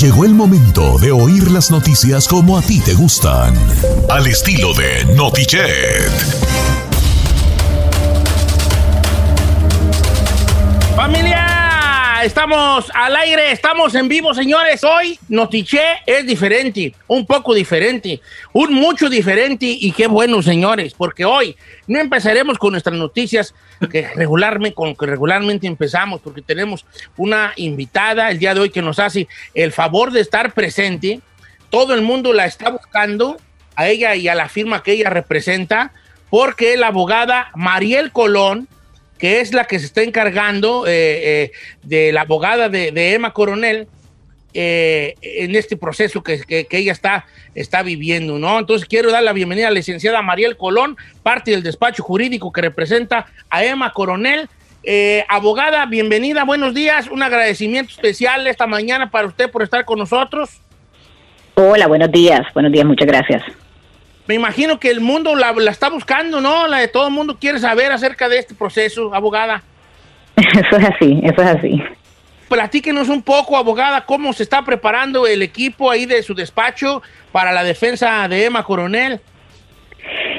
Llegó 0.00 0.24
el 0.24 0.32
momento 0.32 0.96
de 0.98 1.10
oír 1.10 1.50
las 1.50 1.72
noticias 1.72 2.28
como 2.28 2.56
a 2.56 2.62
ti 2.62 2.78
te 2.78 2.94
gustan, 2.94 3.56
al 4.08 4.28
estilo 4.28 4.72
de 4.72 5.04
Notichet. 5.16 6.57
Estamos 12.28 12.92
al 12.92 13.16
aire, 13.16 13.52
estamos 13.52 13.94
en 13.94 14.06
vivo, 14.06 14.34
señores. 14.34 14.84
Hoy 14.84 15.18
Notiche 15.30 15.80
es 16.04 16.26
diferente, 16.26 16.94
un 17.06 17.24
poco 17.24 17.54
diferente, 17.54 18.20
un 18.52 18.74
mucho 18.74 19.08
diferente 19.08 19.64
y 19.64 19.92
qué 19.92 20.08
bueno, 20.08 20.42
señores, 20.42 20.92
porque 20.92 21.24
hoy 21.24 21.56
no 21.86 21.98
empezaremos 21.98 22.58
con 22.58 22.72
nuestras 22.72 22.98
noticias 22.98 23.54
que 23.90 24.08
regularmente, 24.14 24.74
con 24.74 24.94
que 24.94 25.06
regularmente 25.06 25.66
empezamos, 25.66 26.20
porque 26.20 26.42
tenemos 26.42 26.84
una 27.16 27.54
invitada 27.56 28.30
el 28.30 28.38
día 28.38 28.52
de 28.52 28.60
hoy 28.60 28.70
que 28.70 28.82
nos 28.82 28.98
hace 28.98 29.26
el 29.54 29.72
favor 29.72 30.12
de 30.12 30.20
estar 30.20 30.52
presente. 30.52 31.20
Todo 31.70 31.94
el 31.94 32.02
mundo 32.02 32.34
la 32.34 32.44
está 32.44 32.68
buscando, 32.68 33.38
a 33.74 33.88
ella 33.88 34.14
y 34.16 34.28
a 34.28 34.34
la 34.34 34.50
firma 34.50 34.82
que 34.82 34.92
ella 34.92 35.08
representa, 35.08 35.92
porque 36.28 36.76
la 36.76 36.88
abogada 36.88 37.50
Mariel 37.54 38.12
Colón, 38.12 38.68
que 39.18 39.40
es 39.40 39.52
la 39.52 39.64
que 39.64 39.78
se 39.78 39.86
está 39.86 40.02
encargando 40.02 40.86
eh, 40.86 40.90
eh, 41.44 41.52
de 41.82 42.12
la 42.12 42.22
abogada 42.22 42.68
de, 42.68 43.14
Emma 43.14 43.32
Coronel, 43.32 43.88
eh, 44.54 45.14
en 45.22 45.54
este 45.56 45.76
proceso 45.76 46.22
que, 46.22 46.40
que- 46.40 46.64
que 46.66 46.78
ella 46.78 46.92
está, 46.92 47.26
está 47.54 47.82
viviendo, 47.82 48.38
¿no? 48.38 48.58
Entonces 48.58 48.88
quiero 48.88 49.10
dar 49.10 49.22
la 49.22 49.32
bienvenida 49.32 49.66
a 49.68 49.70
la 49.70 49.74
licenciada 49.74 50.22
Mariel 50.22 50.56
Colón, 50.56 50.96
parte 51.22 51.50
del 51.50 51.62
despacho 51.62 52.02
jurídico 52.02 52.50
que 52.52 52.62
representa 52.62 53.26
a 53.50 53.64
Emma 53.64 53.92
Coronel. 53.92 54.48
Eh, 54.84 55.24
abogada, 55.28 55.84
bienvenida, 55.86 56.44
buenos 56.44 56.72
días, 56.72 57.08
un 57.08 57.22
agradecimiento 57.22 57.90
especial 57.92 58.46
esta 58.46 58.66
mañana 58.66 59.10
para 59.10 59.26
usted 59.26 59.50
por 59.50 59.62
estar 59.62 59.84
con 59.84 59.98
nosotros. 59.98 60.60
Hola, 61.54 61.86
buenos 61.88 62.10
días. 62.10 62.40
Buenos 62.54 62.72
días, 62.72 62.86
muchas 62.86 63.06
gracias. 63.06 63.42
Me 64.28 64.34
imagino 64.34 64.78
que 64.78 64.90
el 64.90 65.00
mundo 65.00 65.34
la, 65.34 65.52
la 65.52 65.70
está 65.70 65.88
buscando, 65.88 66.42
¿no? 66.42 66.68
La 66.68 66.78
de 66.78 66.88
todo 66.88 67.08
el 67.08 67.14
mundo 67.14 67.38
quiere 67.40 67.58
saber 67.58 67.90
acerca 67.90 68.28
de 68.28 68.38
este 68.38 68.54
proceso, 68.54 69.14
abogada. 69.14 69.62
Eso 70.36 70.76
es 70.76 70.84
así, 70.84 71.20
eso 71.24 71.42
es 71.42 71.48
así. 71.48 71.82
Platíquenos 72.48 73.08
un 73.08 73.22
poco, 73.22 73.56
abogada, 73.56 74.04
cómo 74.04 74.34
se 74.34 74.42
está 74.42 74.62
preparando 74.62 75.26
el 75.26 75.40
equipo 75.40 75.90
ahí 75.90 76.04
de 76.04 76.22
su 76.22 76.34
despacho 76.34 77.02
para 77.32 77.52
la 77.52 77.64
defensa 77.64 78.28
de 78.28 78.44
Emma 78.44 78.62
Coronel. 78.62 79.20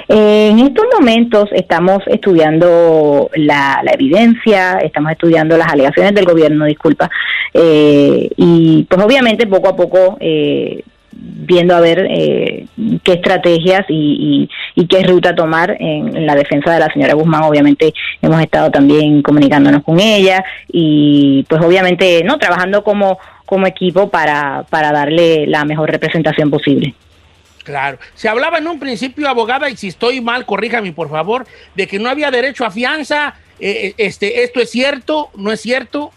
En 0.07 0.59
estos 0.59 0.85
momentos 0.93 1.49
estamos 1.51 2.03
estudiando 2.07 3.29
la, 3.35 3.81
la 3.83 3.91
evidencia, 3.91 4.79
estamos 4.83 5.11
estudiando 5.11 5.57
las 5.57 5.67
alegaciones 5.67 6.13
del 6.13 6.25
gobierno, 6.25 6.65
disculpa, 6.65 7.09
eh, 7.53 8.29
y 8.37 8.83
pues 8.83 9.01
obviamente 9.03 9.47
poco 9.47 9.69
a 9.69 9.75
poco 9.75 10.17
eh, 10.19 10.83
viendo 11.21 11.75
a 11.75 11.79
ver 11.81 12.07
eh, 12.09 12.65
qué 13.03 13.13
estrategias 13.13 13.85
y, 13.89 14.47
y- 14.75 14.81
y 14.81 14.87
qué 14.87 15.03
ruta 15.03 15.35
tomar 15.35 15.75
en, 15.79 16.25
la 16.25 16.35
defensa 16.35 16.71
de 16.73 16.79
la 16.79 16.91
señora 16.93 17.13
Guzmán. 17.13 17.43
Obviamente 17.43 17.93
hemos 18.21 18.41
estado 18.41 18.71
también 18.71 19.21
comunicándonos 19.21 19.83
con 19.83 19.99
ella 19.99 20.43
y 20.71 21.43
pues 21.49 21.61
obviamente 21.61 22.23
no 22.23 22.37
trabajando 22.37 22.83
como 22.83 23.17
como 23.45 23.65
equipo 23.65 24.09
para, 24.09 24.63
para 24.69 24.91
darle 24.91 25.47
la 25.47 25.65
mejor 25.65 25.89
representación 25.89 26.51
posible. 26.51 26.93
Claro. 27.63 27.97
Se 28.13 28.29
hablaba 28.29 28.59
en 28.59 28.67
un 28.67 28.79
principio, 28.79 29.27
abogada, 29.27 29.69
y 29.71 29.75
si 29.75 29.87
estoy 29.87 30.21
mal, 30.21 30.45
corríjame 30.45 30.91
por 30.93 31.09
favor, 31.09 31.47
de 31.73 31.87
que 31.87 31.97
no 31.97 32.09
había 32.09 32.29
derecho 32.29 32.63
a 32.63 32.69
fianza. 32.69 33.33
Eh, 33.59 33.93
este, 33.97 34.43
¿Esto 34.43 34.59
es 34.59 34.69
cierto? 34.69 35.29
¿No 35.35 35.51
es 35.51 35.61
cierto? 35.61 36.11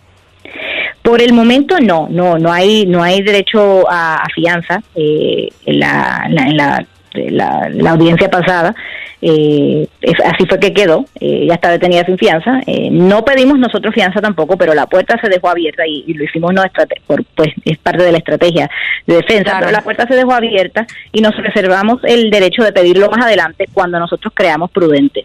Por 1.02 1.20
el 1.20 1.32
momento 1.32 1.78
no, 1.80 2.06
no, 2.10 2.38
no 2.38 2.52
hay, 2.52 2.86
no 2.86 3.02
hay 3.02 3.22
derecho 3.22 3.90
a, 3.90 4.16
a 4.16 4.26
fianza. 4.34 4.80
eh, 4.94 5.48
en 5.66 5.80
la, 5.80 6.26
la- 6.30 6.46
en 6.46 6.56
la, 6.56 6.86
la- 7.14 7.68
la 7.70 7.90
audiencia 7.90 8.30
pasada, 8.30 8.74
eh, 9.20 9.86
es- 10.00 10.20
así 10.24 10.46
fue 10.48 10.58
que 10.60 10.72
quedó. 10.72 11.04
eh, 11.20 11.46
ya 11.48 11.54
está 11.54 11.70
detenida 11.70 12.04
sin 12.04 12.16
fianza. 12.18 12.60
eh, 12.66 12.88
no 12.90 13.24
pedimos 13.24 13.58
nosotros 13.58 13.92
fianza 13.94 14.20
tampoco, 14.20 14.56
pero 14.56 14.74
la 14.74 14.86
puerta 14.86 15.18
se 15.20 15.28
dejó 15.28 15.48
abierta 15.50 15.86
y, 15.86 16.04
y 16.06 16.14
lo 16.14 16.24
hicimos 16.24 16.54
no 16.54 16.62
por, 17.06 17.24
pues 17.34 17.48
es 17.64 17.78
parte 17.78 18.04
de 18.04 18.12
la 18.12 18.18
estrategia 18.18 18.70
de 19.06 19.16
defensa. 19.16 19.42
Claro. 19.44 19.58
Pero 19.60 19.72
la 19.72 19.82
puerta 19.82 20.06
se 20.06 20.14
dejó 20.14 20.32
abierta 20.32 20.86
y 21.12 21.20
nos 21.20 21.36
reservamos 21.36 22.00
el 22.04 22.30
derecho 22.30 22.62
de 22.62 22.72
pedirlo 22.72 23.10
más 23.10 23.26
adelante 23.26 23.66
cuando 23.72 23.98
nosotros 23.98 24.32
creamos 24.34 24.70
prudentes. 24.70 25.24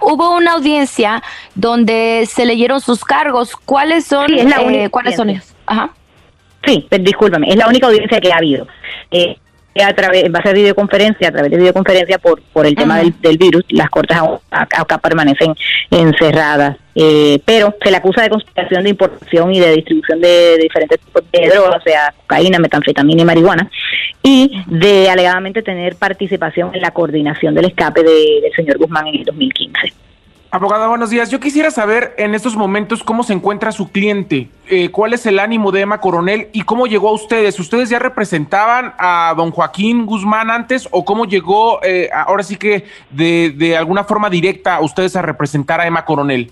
Hubo 0.00 0.36
una 0.36 0.52
audiencia 0.52 1.22
donde 1.54 2.28
se 2.30 2.46
leyeron 2.46 2.80
sus 2.80 3.04
cargos. 3.04 3.54
¿Cuáles 3.56 4.06
son? 4.06 4.28
Sí, 4.28 4.38
es 4.38 4.44
la 4.46 4.62
eh, 4.62 4.90
¿Cuáles 4.90 5.16
son 5.16 5.30
ellos? 5.30 5.54
Ajá. 5.66 5.90
Sí, 6.64 6.86
pero 6.88 7.04
discúlpame, 7.04 7.48
es 7.50 7.56
la 7.56 7.68
única 7.68 7.86
audiencia 7.86 8.20
que 8.20 8.32
ha 8.32 8.36
habido. 8.36 8.66
Eh, 9.10 9.36
a 9.82 9.92
través, 9.94 10.24
va 10.32 10.38
a 10.38 10.42
ser 10.42 10.54
videoconferencia, 10.54 11.28
a 11.28 11.32
través 11.32 11.50
de 11.50 11.56
videoconferencia 11.56 12.18
por, 12.18 12.40
por 12.52 12.66
el 12.66 12.74
tema 12.74 12.98
del, 12.98 13.14
del 13.20 13.38
virus, 13.38 13.64
las 13.70 13.88
cortes 13.90 14.16
acá 14.50 14.98
permanecen 14.98 15.54
encerradas. 15.90 16.76
Eh, 16.94 17.40
pero 17.44 17.74
se 17.82 17.90
le 17.92 17.96
acusa 17.96 18.22
de 18.22 18.30
conspiración 18.30 18.82
de 18.82 18.90
importación 18.90 19.54
y 19.54 19.60
de 19.60 19.72
distribución 19.72 20.20
de, 20.20 20.58
diferentes 20.60 20.98
tipos 20.98 21.22
de 21.32 21.48
drogas, 21.48 21.76
o 21.76 21.82
sea, 21.88 22.12
cocaína, 22.22 22.58
metanfetamina 22.58 23.22
y 23.22 23.24
marihuana, 23.24 23.70
y 24.22 24.62
de 24.66 25.08
alegadamente 25.08 25.62
tener 25.62 25.94
participación 25.94 26.74
en 26.74 26.80
la 26.82 26.90
coordinación 26.90 27.54
del 27.54 27.66
escape 27.66 28.02
de- 28.02 28.40
del 28.42 28.52
señor 28.56 28.78
Guzmán 28.78 29.06
en 29.06 29.14
el 29.16 29.24
2015. 29.24 29.92
Abogada, 30.50 30.88
buenos 30.88 31.10
días. 31.10 31.30
Yo 31.30 31.40
quisiera 31.40 31.70
saber 31.70 32.14
en 32.16 32.34
estos 32.34 32.56
momentos 32.56 33.02
cómo 33.04 33.22
se 33.22 33.34
encuentra 33.34 33.70
su 33.70 33.92
cliente, 33.92 34.48
eh, 34.70 34.88
cuál 34.90 35.12
es 35.12 35.26
el 35.26 35.40
ánimo 35.40 35.72
de 35.72 35.82
Emma 35.82 36.00
Coronel 36.00 36.48
y 36.54 36.62
cómo 36.62 36.86
llegó 36.86 37.10
a 37.10 37.12
ustedes. 37.12 37.60
¿Ustedes 37.60 37.90
ya 37.90 37.98
representaban 37.98 38.94
a 38.98 39.34
don 39.36 39.50
Joaquín 39.50 40.06
Guzmán 40.06 40.50
antes 40.50 40.88
o 40.90 41.04
cómo 41.04 41.26
llegó 41.26 41.80
eh, 41.84 42.08
ahora 42.12 42.42
sí 42.42 42.56
que 42.56 42.86
de, 43.10 43.52
de 43.54 43.76
alguna 43.76 44.04
forma 44.04 44.30
directa 44.30 44.76
a 44.76 44.80
ustedes 44.80 45.16
a 45.16 45.22
representar 45.22 45.82
a 45.82 45.86
Emma 45.86 46.06
Coronel? 46.06 46.50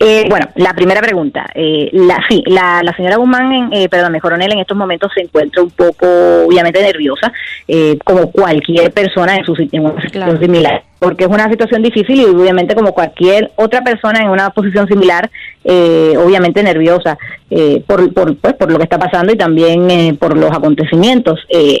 Eh, 0.00 0.26
bueno, 0.28 0.46
la 0.56 0.72
primera 0.74 1.00
pregunta. 1.00 1.46
Eh, 1.54 1.90
la, 1.92 2.18
sí, 2.28 2.42
la, 2.46 2.82
la 2.82 2.92
señora 2.94 3.16
Guzmán, 3.16 3.52
en, 3.52 3.72
eh, 3.72 3.88
perdón, 3.88 4.14
el 4.16 4.20
coronel 4.20 4.52
en 4.52 4.58
estos 4.58 4.76
momentos 4.76 5.10
se 5.14 5.22
encuentra 5.22 5.62
un 5.62 5.70
poco, 5.70 6.06
obviamente, 6.46 6.82
nerviosa, 6.82 7.32
eh, 7.66 7.98
como 8.04 8.30
cualquier 8.30 8.92
persona 8.92 9.36
en, 9.36 9.44
su, 9.44 9.54
en 9.56 9.84
una 9.84 10.00
situación 10.02 10.10
Claro. 10.24 10.40
similar, 10.40 10.82
porque 10.98 11.24
es 11.24 11.30
una 11.30 11.48
situación 11.48 11.82
difícil 11.82 12.20
y 12.20 12.24
obviamente 12.24 12.74
como 12.74 12.92
cualquier 12.92 13.52
otra 13.56 13.82
persona 13.82 14.20
en 14.20 14.30
una 14.30 14.50
posición 14.50 14.88
similar, 14.88 15.30
eh, 15.64 16.14
obviamente 16.16 16.62
nerviosa 16.62 17.18
eh, 17.50 17.82
por, 17.86 18.12
por, 18.12 18.36
pues, 18.36 18.54
por 18.54 18.70
lo 18.70 18.78
que 18.78 18.84
está 18.84 18.98
pasando 18.98 19.32
y 19.32 19.36
también 19.36 19.90
eh, 19.90 20.16
por 20.18 20.36
los 20.36 20.50
acontecimientos. 20.50 21.40
Eh, 21.48 21.78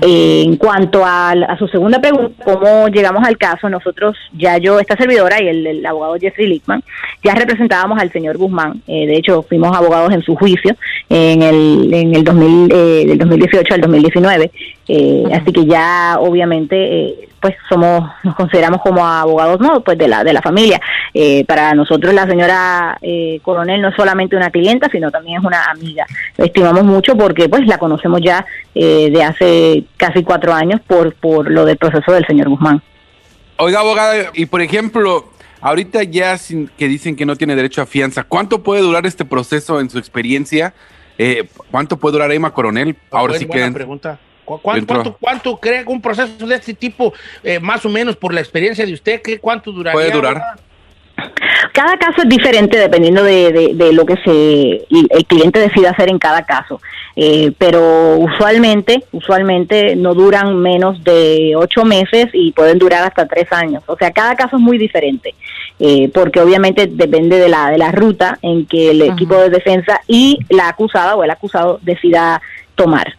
eh, 0.00 0.42
en 0.46 0.56
cuanto 0.56 1.04
a, 1.04 1.30
a 1.30 1.58
su 1.58 1.68
segunda 1.68 2.00
pregunta, 2.00 2.32
¿cómo 2.44 2.88
llegamos 2.88 3.26
al 3.26 3.36
caso? 3.36 3.68
Nosotros, 3.68 4.16
ya 4.36 4.58
yo, 4.58 4.80
esta 4.80 4.96
servidora 4.96 5.42
y 5.42 5.48
el, 5.48 5.66
el 5.66 5.86
abogado 5.86 6.16
Jeffrey 6.18 6.46
Lickman, 6.48 6.82
ya 7.22 7.34
representábamos 7.34 8.00
al 8.00 8.10
señor 8.12 8.38
Guzmán. 8.38 8.82
Eh, 8.86 9.06
de 9.06 9.16
hecho, 9.16 9.42
fuimos 9.42 9.76
abogados 9.76 10.12
en 10.12 10.22
su 10.22 10.34
juicio 10.34 10.74
en 11.08 11.42
el, 11.42 11.92
en 11.92 12.14
el 12.14 12.24
2000, 12.24 12.72
eh, 12.72 13.04
del 13.06 13.18
2018 13.18 13.74
al 13.74 13.80
2019. 13.80 14.50
Eh, 14.88 15.24
Así 15.32 15.52
que 15.52 15.66
ya, 15.66 16.16
obviamente, 16.20 16.76
eh, 16.76 17.27
pues 17.40 17.54
somos 17.68 18.10
nos 18.22 18.34
consideramos 18.34 18.80
como 18.82 19.06
abogados 19.06 19.60
no 19.60 19.80
pues 19.82 19.98
de 19.98 20.08
la 20.08 20.24
de 20.24 20.32
la 20.32 20.42
familia. 20.42 20.80
Eh, 21.14 21.44
para 21.44 21.74
nosotros 21.74 22.12
la 22.14 22.26
señora 22.26 22.98
eh, 23.00 23.40
coronel 23.42 23.80
no 23.80 23.88
es 23.88 23.96
solamente 23.96 24.36
una 24.36 24.50
clienta 24.50 24.88
sino 24.90 25.10
también 25.10 25.38
es 25.38 25.44
una 25.44 25.64
amiga. 25.64 26.06
Estimamos 26.36 26.84
mucho 26.84 27.16
porque 27.16 27.48
pues 27.48 27.66
la 27.66 27.78
conocemos 27.78 28.20
ya 28.22 28.44
eh, 28.74 29.10
de 29.10 29.22
hace 29.22 29.84
casi 29.96 30.22
cuatro 30.22 30.52
años 30.52 30.80
por 30.86 31.14
por 31.14 31.50
lo 31.50 31.64
del 31.64 31.76
proceso 31.76 32.12
del 32.12 32.26
señor 32.26 32.48
Guzmán. 32.48 32.82
Oiga 33.56 33.80
abogada 33.80 34.14
y 34.34 34.46
por 34.46 34.60
ejemplo 34.60 35.30
ahorita 35.60 36.02
ya 36.04 36.38
sin, 36.38 36.68
que 36.68 36.88
dicen 36.88 37.16
que 37.16 37.26
no 37.26 37.36
tiene 37.36 37.56
derecho 37.56 37.82
a 37.82 37.86
fianza 37.86 38.24
cuánto 38.24 38.62
puede 38.62 38.82
durar 38.82 39.06
este 39.06 39.24
proceso 39.24 39.80
en 39.80 39.90
su 39.90 39.98
experiencia 39.98 40.74
cuánto 41.72 41.96
puede 41.96 42.12
durar 42.12 42.30
Emma 42.30 42.52
Coronel 42.52 42.96
ahora 43.10 43.34
sí 43.34 43.46
que 43.46 43.68
pregunta 43.72 44.20
¿Cuánto, 44.56 45.16
cuánto, 45.20 45.56
cree 45.58 45.84
que 45.84 45.90
un 45.90 46.00
proceso 46.00 46.46
de 46.46 46.54
este 46.54 46.72
tipo, 46.72 47.12
eh, 47.42 47.60
más 47.60 47.84
o 47.84 47.88
menos 47.88 48.16
por 48.16 48.32
la 48.32 48.40
experiencia 48.40 48.86
de 48.86 48.94
usted, 48.94 49.20
¿qué, 49.22 49.38
cuánto 49.38 49.70
duraría? 49.70 49.92
Puede 49.92 50.10
durar. 50.10 50.42
Cada 51.72 51.96
caso 51.96 52.22
es 52.22 52.28
diferente 52.28 52.78
dependiendo 52.78 53.22
de, 53.22 53.72
de, 53.74 53.92
lo 53.92 54.06
que 54.06 54.16
se 54.24 54.86
el 54.90 55.26
cliente 55.26 55.58
decida 55.58 55.90
hacer 55.90 56.08
en 56.08 56.18
cada 56.18 56.42
caso, 56.42 56.80
eh, 57.16 57.52
pero 57.58 58.16
usualmente 58.16 59.04
usualmente 59.12 59.96
no 59.96 60.14
duran 60.14 60.56
menos 60.58 61.02
de 61.02 61.54
ocho 61.56 61.84
meses 61.84 62.28
y 62.32 62.52
pueden 62.52 62.78
durar 62.78 63.04
hasta 63.04 63.26
tres 63.26 63.52
años. 63.52 63.82
O 63.86 63.96
sea, 63.96 64.12
cada 64.12 64.36
caso 64.36 64.56
es 64.56 64.62
muy 64.62 64.78
diferente, 64.78 65.34
eh, 65.80 66.08
porque 66.14 66.40
obviamente 66.40 66.86
depende 66.86 67.38
de 67.38 67.48
la 67.48 67.70
de 67.70 67.78
la 67.78 67.90
ruta 67.90 68.38
en 68.42 68.66
que 68.66 68.92
el 68.92 69.02
equipo 69.02 69.36
de 69.36 69.50
defensa 69.50 70.00
y 70.06 70.38
la 70.48 70.68
acusada 70.68 71.16
o 71.16 71.24
el 71.24 71.30
acusado 71.30 71.80
decida 71.82 72.40
tomar. 72.76 73.17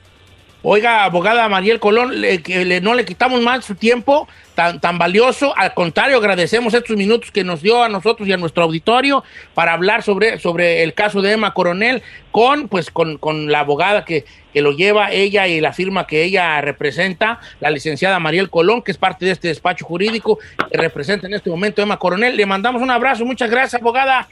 Oiga, 0.61 1.05
abogada 1.05 1.47
Mariel 1.47 1.79
Colón, 1.79 2.11
que 2.43 2.81
no 2.81 2.93
le 2.93 3.05
quitamos 3.05 3.41
más 3.41 3.63
su 3.63 3.75
tiempo 3.75 4.27
tan, 4.55 4.81
tan 4.81 4.97
valioso. 4.97 5.57
Al 5.57 5.73
contrario, 5.73 6.17
agradecemos 6.17 6.73
estos 6.73 6.97
minutos 6.97 7.31
que 7.31 7.45
nos 7.45 7.61
dio 7.61 7.81
a 7.81 7.87
nosotros 7.87 8.27
y 8.27 8.33
a 8.33 8.37
nuestro 8.37 8.63
auditorio 8.63 9.23
para 9.53 9.71
hablar 9.71 10.03
sobre, 10.03 10.37
sobre 10.37 10.83
el 10.83 10.93
caso 10.93 11.21
de 11.21 11.31
Emma 11.31 11.53
Coronel 11.53 12.03
con, 12.31 12.67
pues, 12.67 12.91
con, 12.91 13.17
con 13.17 13.49
la 13.49 13.61
abogada 13.61 14.03
que, 14.03 14.25
que 14.53 14.61
lo 14.61 14.73
lleva 14.73 15.13
ella 15.13 15.47
y 15.47 15.61
la 15.61 15.71
firma 15.71 16.05
que 16.05 16.23
ella 16.23 16.59
representa, 16.59 17.39
la 17.61 17.69
licenciada 17.69 18.19
Mariel 18.19 18.49
Colón, 18.49 18.81
que 18.81 18.91
es 18.91 18.97
parte 18.97 19.25
de 19.25 19.31
este 19.31 19.47
despacho 19.47 19.85
jurídico 19.85 20.39
que 20.69 20.77
representa 20.77 21.27
en 21.27 21.35
este 21.35 21.49
momento 21.49 21.81
Emma 21.81 21.97
Coronel. 21.97 22.35
Le 22.35 22.45
mandamos 22.45 22.81
un 22.81 22.91
abrazo. 22.91 23.23
Muchas 23.23 23.49
gracias, 23.49 23.81
abogada. 23.81 24.27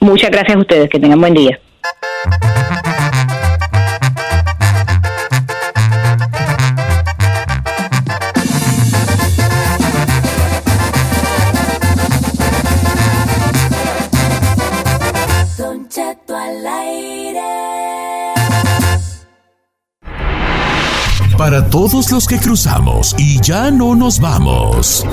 Muchas 0.00 0.30
gracias 0.30 0.56
a 0.56 0.60
ustedes. 0.60 0.88
Que 0.88 0.98
tengan 0.98 1.20
buen 1.20 1.34
día. 1.34 1.60
Para 21.40 21.64
todos 21.70 22.12
los 22.12 22.26
que 22.26 22.38
cruzamos 22.38 23.14
y 23.16 23.40
ya 23.40 23.70
no 23.70 23.94
nos 23.94 24.20
vamos, 24.20 25.06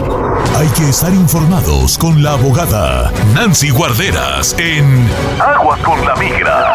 hay 0.57 0.67
que 0.75 0.89
estar 0.89 1.13
informados 1.13 1.97
con 1.97 2.21
la 2.21 2.33
abogada 2.33 3.13
Nancy 3.33 3.69
Guarderas 3.69 4.53
en 4.59 5.07
Aguas 5.39 5.79
con 5.79 6.05
la 6.05 6.17
Migra. 6.17 6.73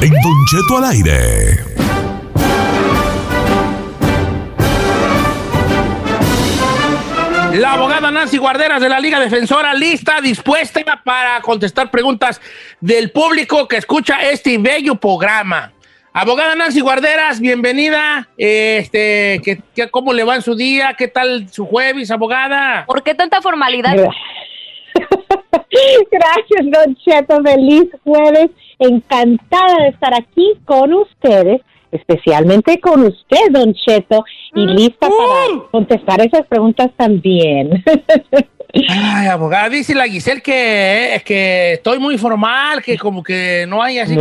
En 0.00 0.10
Don 0.10 0.44
Cheto 0.46 0.78
al 0.78 0.84
aire. 0.84 1.64
La 7.54 7.72
abogada 7.72 8.12
Nancy 8.12 8.38
Guarderas 8.38 8.80
de 8.80 8.88
la 8.88 9.00
Liga 9.00 9.18
Defensora 9.18 9.74
lista, 9.74 10.20
dispuesta 10.20 10.80
para 11.04 11.40
contestar 11.40 11.90
preguntas 11.90 12.40
del 12.80 13.10
público 13.10 13.66
que 13.66 13.78
escucha 13.78 14.22
este 14.22 14.56
bello 14.58 14.94
programa. 14.94 15.73
Abogada 16.16 16.54
Nancy 16.54 16.78
Guarderas, 16.78 17.40
bienvenida. 17.40 18.28
Este, 18.38 19.40
¿qué, 19.42 19.58
cómo 19.90 20.12
le 20.12 20.22
va 20.22 20.36
en 20.36 20.42
su 20.42 20.54
día? 20.54 20.94
¿Qué 20.96 21.08
tal 21.08 21.48
su 21.48 21.66
jueves, 21.66 22.08
abogada? 22.12 22.84
¿Por 22.86 23.02
qué 23.02 23.16
tanta 23.16 23.42
formalidad? 23.42 23.96
Gracias, 26.12 26.70
Don 26.70 26.94
Cheto. 26.94 27.42
Feliz 27.42 27.86
jueves. 28.04 28.50
Encantada 28.78 29.82
de 29.82 29.88
estar 29.88 30.14
aquí 30.14 30.52
con 30.64 30.94
ustedes, 30.94 31.62
especialmente 31.90 32.78
con 32.78 33.06
usted, 33.06 33.50
Don 33.50 33.74
Cheto, 33.74 34.24
y 34.54 34.66
mm. 34.66 34.70
lista 34.70 35.08
para 35.08 35.68
contestar 35.72 36.20
esas 36.20 36.46
preguntas 36.46 36.92
también. 36.96 37.82
Ay, 38.88 39.26
abogada, 39.26 39.68
dice 39.68 39.96
la 39.96 40.06
Giselle 40.06 40.42
que, 40.42 41.20
que 41.24 41.72
estoy 41.72 41.98
muy 41.98 42.18
formal, 42.18 42.84
que 42.84 42.96
como 42.96 43.20
que 43.20 43.66
no 43.68 43.82
hay 43.82 43.98
así 43.98 44.16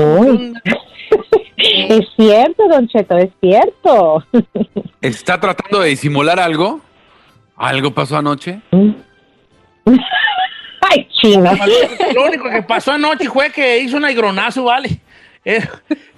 Es 1.57 2.06
cierto, 2.18 2.68
Don 2.68 2.88
Cheto, 2.88 3.18
es 3.18 3.30
cierto. 3.39 4.24
¿Está 5.01 5.39
tratando 5.39 5.80
de 5.80 5.89
disimular 5.89 6.39
algo? 6.39 6.81
¿Algo 7.56 7.94
pasó 7.94 8.18
anoche? 8.18 8.60
Ay, 10.81 11.07
chino. 11.21 11.51
Lo 12.13 12.25
único 12.25 12.50
que 12.50 12.63
pasó 12.63 12.92
anoche 12.92 13.30
fue 13.30 13.51
que 13.51 13.80
hizo 13.80 13.95
un 13.98 14.06
aigronazo, 14.06 14.65
¿vale? 14.65 15.00
Eh, 15.45 15.62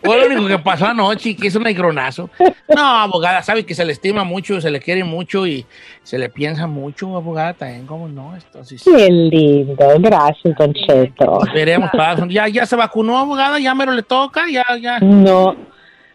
fue 0.03 0.19
lo 0.19 0.27
único 0.27 0.47
que 0.47 0.59
pasó 0.59 0.85
anoche, 0.85 1.35
que 1.35 1.47
hizo 1.47 1.59
un 1.59 1.67
aigronazo. 1.67 2.29
No, 2.75 2.81
abogada, 2.83 3.41
sabe 3.41 3.65
que 3.65 3.73
se 3.73 3.83
le 3.85 3.91
estima 3.91 4.23
mucho, 4.23 4.61
se 4.61 4.69
le 4.69 4.79
quiere 4.79 5.03
mucho 5.03 5.47
y 5.47 5.65
se 6.03 6.19
le 6.19 6.29
piensa 6.29 6.67
mucho, 6.67 7.15
abogada, 7.15 7.53
también, 7.53 7.85
¿cómo 7.85 8.07
no? 8.07 8.35
Entonces, 8.35 8.83
Qué 8.83 9.09
lindo, 9.09 9.75
gracias, 9.99 10.55
Don 10.57 10.73
Cheto. 10.73 11.39
Veremos, 11.53 11.89
ya, 12.29 12.47
ya 12.47 12.65
se 12.65 12.75
vacunó, 12.75 13.17
abogada, 13.17 13.59
ya 13.59 13.73
mero 13.73 13.93
le 13.93 14.03
toca, 14.03 14.45
ya, 14.51 14.65
ya. 14.79 14.99
No, 14.99 15.55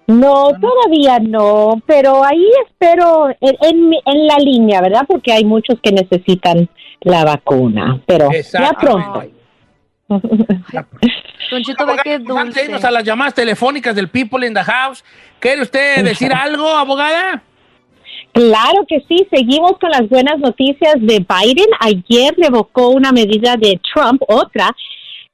no, 0.07 0.49
todavía 0.61 1.19
no, 1.21 1.81
pero 1.87 2.25
ahí 2.25 2.47
espero 2.67 3.29
en, 3.41 3.93
en, 4.05 4.27
la 4.27 4.37
línea, 4.39 4.81
¿verdad? 4.81 5.05
Porque 5.07 5.33
hay 5.33 5.45
muchos 5.45 5.79
que 5.81 5.93
necesitan 5.93 6.69
la 7.01 7.25
vacuna, 7.25 8.01
pero 8.07 8.29
ya 8.33 8.73
pronto. 8.73 9.25
Don 11.51 11.63
Chito, 11.63 11.87
qué 12.03 12.19
dulce. 12.19 12.63
Antes 12.63 12.85
a 12.85 12.91
las 12.91 13.05
llamadas 13.05 13.35
telefónicas 13.35 13.95
del 13.95 14.09
People 14.09 14.45
in 14.47 14.55
the 14.55 14.63
House. 14.63 15.05
¿Quiere 15.39 15.63
usted 15.63 16.05
decir 16.05 16.33
algo, 16.33 16.69
abogada? 16.69 17.43
Claro 18.33 18.85
que 18.89 19.05
sí, 19.09 19.27
seguimos 19.33 19.79
con 19.81 19.91
las 19.91 20.09
buenas 20.09 20.39
noticias 20.39 20.95
de 21.01 21.25
Biden. 21.27 21.67
Ayer 21.81 22.35
revocó 22.37 22.89
una 22.91 23.13
medida 23.13 23.57
de 23.57 23.81
Trump, 23.93 24.23
otra. 24.29 24.75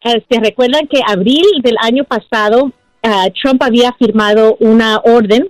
Eh, 0.04 0.22
se 0.30 0.40
recuerdan 0.40 0.86
que 0.88 1.00
abril 1.06 1.44
del 1.62 1.76
año 1.80 2.04
pasado 2.04 2.70
eh, 3.02 3.32
Trump 3.40 3.62
había 3.62 3.92
firmado 3.94 4.56
una 4.60 4.98
orden, 5.04 5.48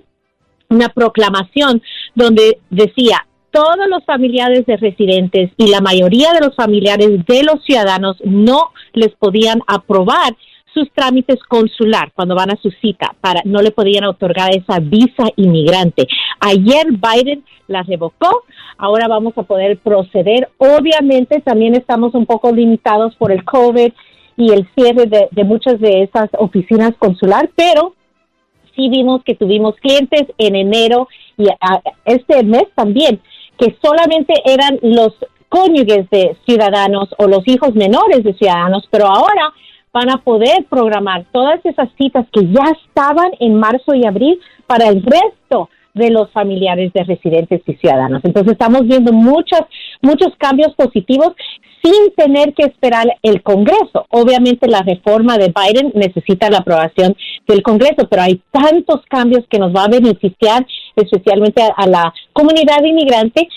una 0.69 0.89
proclamación 0.89 1.81
donde 2.15 2.59
decía 2.69 3.25
todos 3.57 3.89
los 3.89 4.05
familiares 4.05 4.67
de 4.67 4.77
residentes 4.77 5.49
y 5.57 5.67
la 5.71 5.81
mayoría 5.81 6.31
de 6.31 6.45
los 6.45 6.55
familiares 6.55 7.25
de 7.25 7.41
los 7.41 7.63
ciudadanos 7.65 8.15
no 8.23 8.69
les 8.93 9.15
podían 9.15 9.61
aprobar 9.65 10.35
sus 10.75 10.91
trámites 10.91 11.37
consular 11.49 12.11
cuando 12.13 12.35
van 12.35 12.51
a 12.51 12.61
su 12.61 12.69
cita 12.69 13.15
para 13.19 13.41
no 13.45 13.63
le 13.63 13.71
podían 13.71 14.03
otorgar 14.03 14.51
esa 14.55 14.79
visa 14.79 15.23
inmigrante. 15.37 16.07
Ayer 16.39 16.85
Biden 16.91 17.43
la 17.67 17.81
revocó, 17.81 18.43
ahora 18.77 19.07
vamos 19.07 19.35
a 19.37 19.41
poder 19.41 19.79
proceder. 19.79 20.49
Obviamente 20.59 21.41
también 21.41 21.73
estamos 21.73 22.13
un 22.13 22.27
poco 22.27 22.51
limitados 22.51 23.15
por 23.15 23.31
el 23.31 23.43
COVID 23.43 23.91
y 24.37 24.51
el 24.51 24.69
cierre 24.75 25.07
de, 25.07 25.43
muchas 25.45 25.79
de 25.79 26.03
esas 26.03 26.29
oficinas 26.37 26.93
consular, 26.99 27.49
pero 27.55 27.95
sí 28.75 28.87
vimos 28.89 29.23
que 29.23 29.33
tuvimos 29.33 29.73
clientes 29.77 30.25
en 30.37 30.55
enero 30.55 31.07
y 31.39 31.47
este 32.05 32.43
mes 32.43 32.65
también 32.75 33.19
que 33.57 33.77
solamente 33.81 34.33
eran 34.45 34.79
los 34.81 35.13
cónyuges 35.49 36.09
de 36.09 36.35
ciudadanos 36.45 37.09
o 37.17 37.27
los 37.27 37.47
hijos 37.47 37.73
menores 37.75 38.23
de 38.23 38.33
ciudadanos, 38.33 38.87
pero 38.91 39.07
ahora 39.07 39.53
van 39.93 40.09
a 40.09 40.17
poder 40.17 40.65
programar 40.69 41.25
todas 41.31 41.59
esas 41.65 41.89
citas 41.97 42.25
que 42.31 42.45
ya 42.45 42.65
estaban 42.85 43.31
en 43.39 43.55
marzo 43.55 43.93
y 43.95 44.05
abril 44.05 44.39
para 44.67 44.87
el 44.89 45.01
resto 45.01 45.69
de 45.93 46.11
los 46.11 46.29
familiares 46.31 46.93
de 46.93 47.03
residentes 47.03 47.61
y 47.65 47.73
ciudadanos. 47.73 48.23
Entonces 48.23 48.53
estamos 48.53 48.85
viendo 48.85 49.11
muchos, 49.11 49.61
muchos 50.01 50.35
cambios 50.37 50.73
positivos 50.75 51.33
sin 51.83 52.13
tener 52.15 52.53
que 52.53 52.65
esperar 52.65 53.07
el 53.21 53.41
Congreso. 53.41 54.05
Obviamente 54.09 54.67
la 54.67 54.81
reforma 54.81 55.37
de 55.37 55.53
Biden 55.53 55.91
necesita 55.95 56.49
la 56.49 56.59
aprobación 56.59 57.15
del 57.47 57.63
Congreso, 57.63 58.07
pero 58.09 58.23
hay 58.23 58.41
tantos 58.51 59.01
cambios 59.09 59.45
que 59.49 59.59
nos 59.59 59.73
va 59.73 59.85
a 59.85 59.89
beneficiar 59.89 60.65
especialmente 60.95 61.61
a, 61.61 61.87
la 61.87 62.13
comunidad 62.33 62.83
inmigrante 62.83 63.47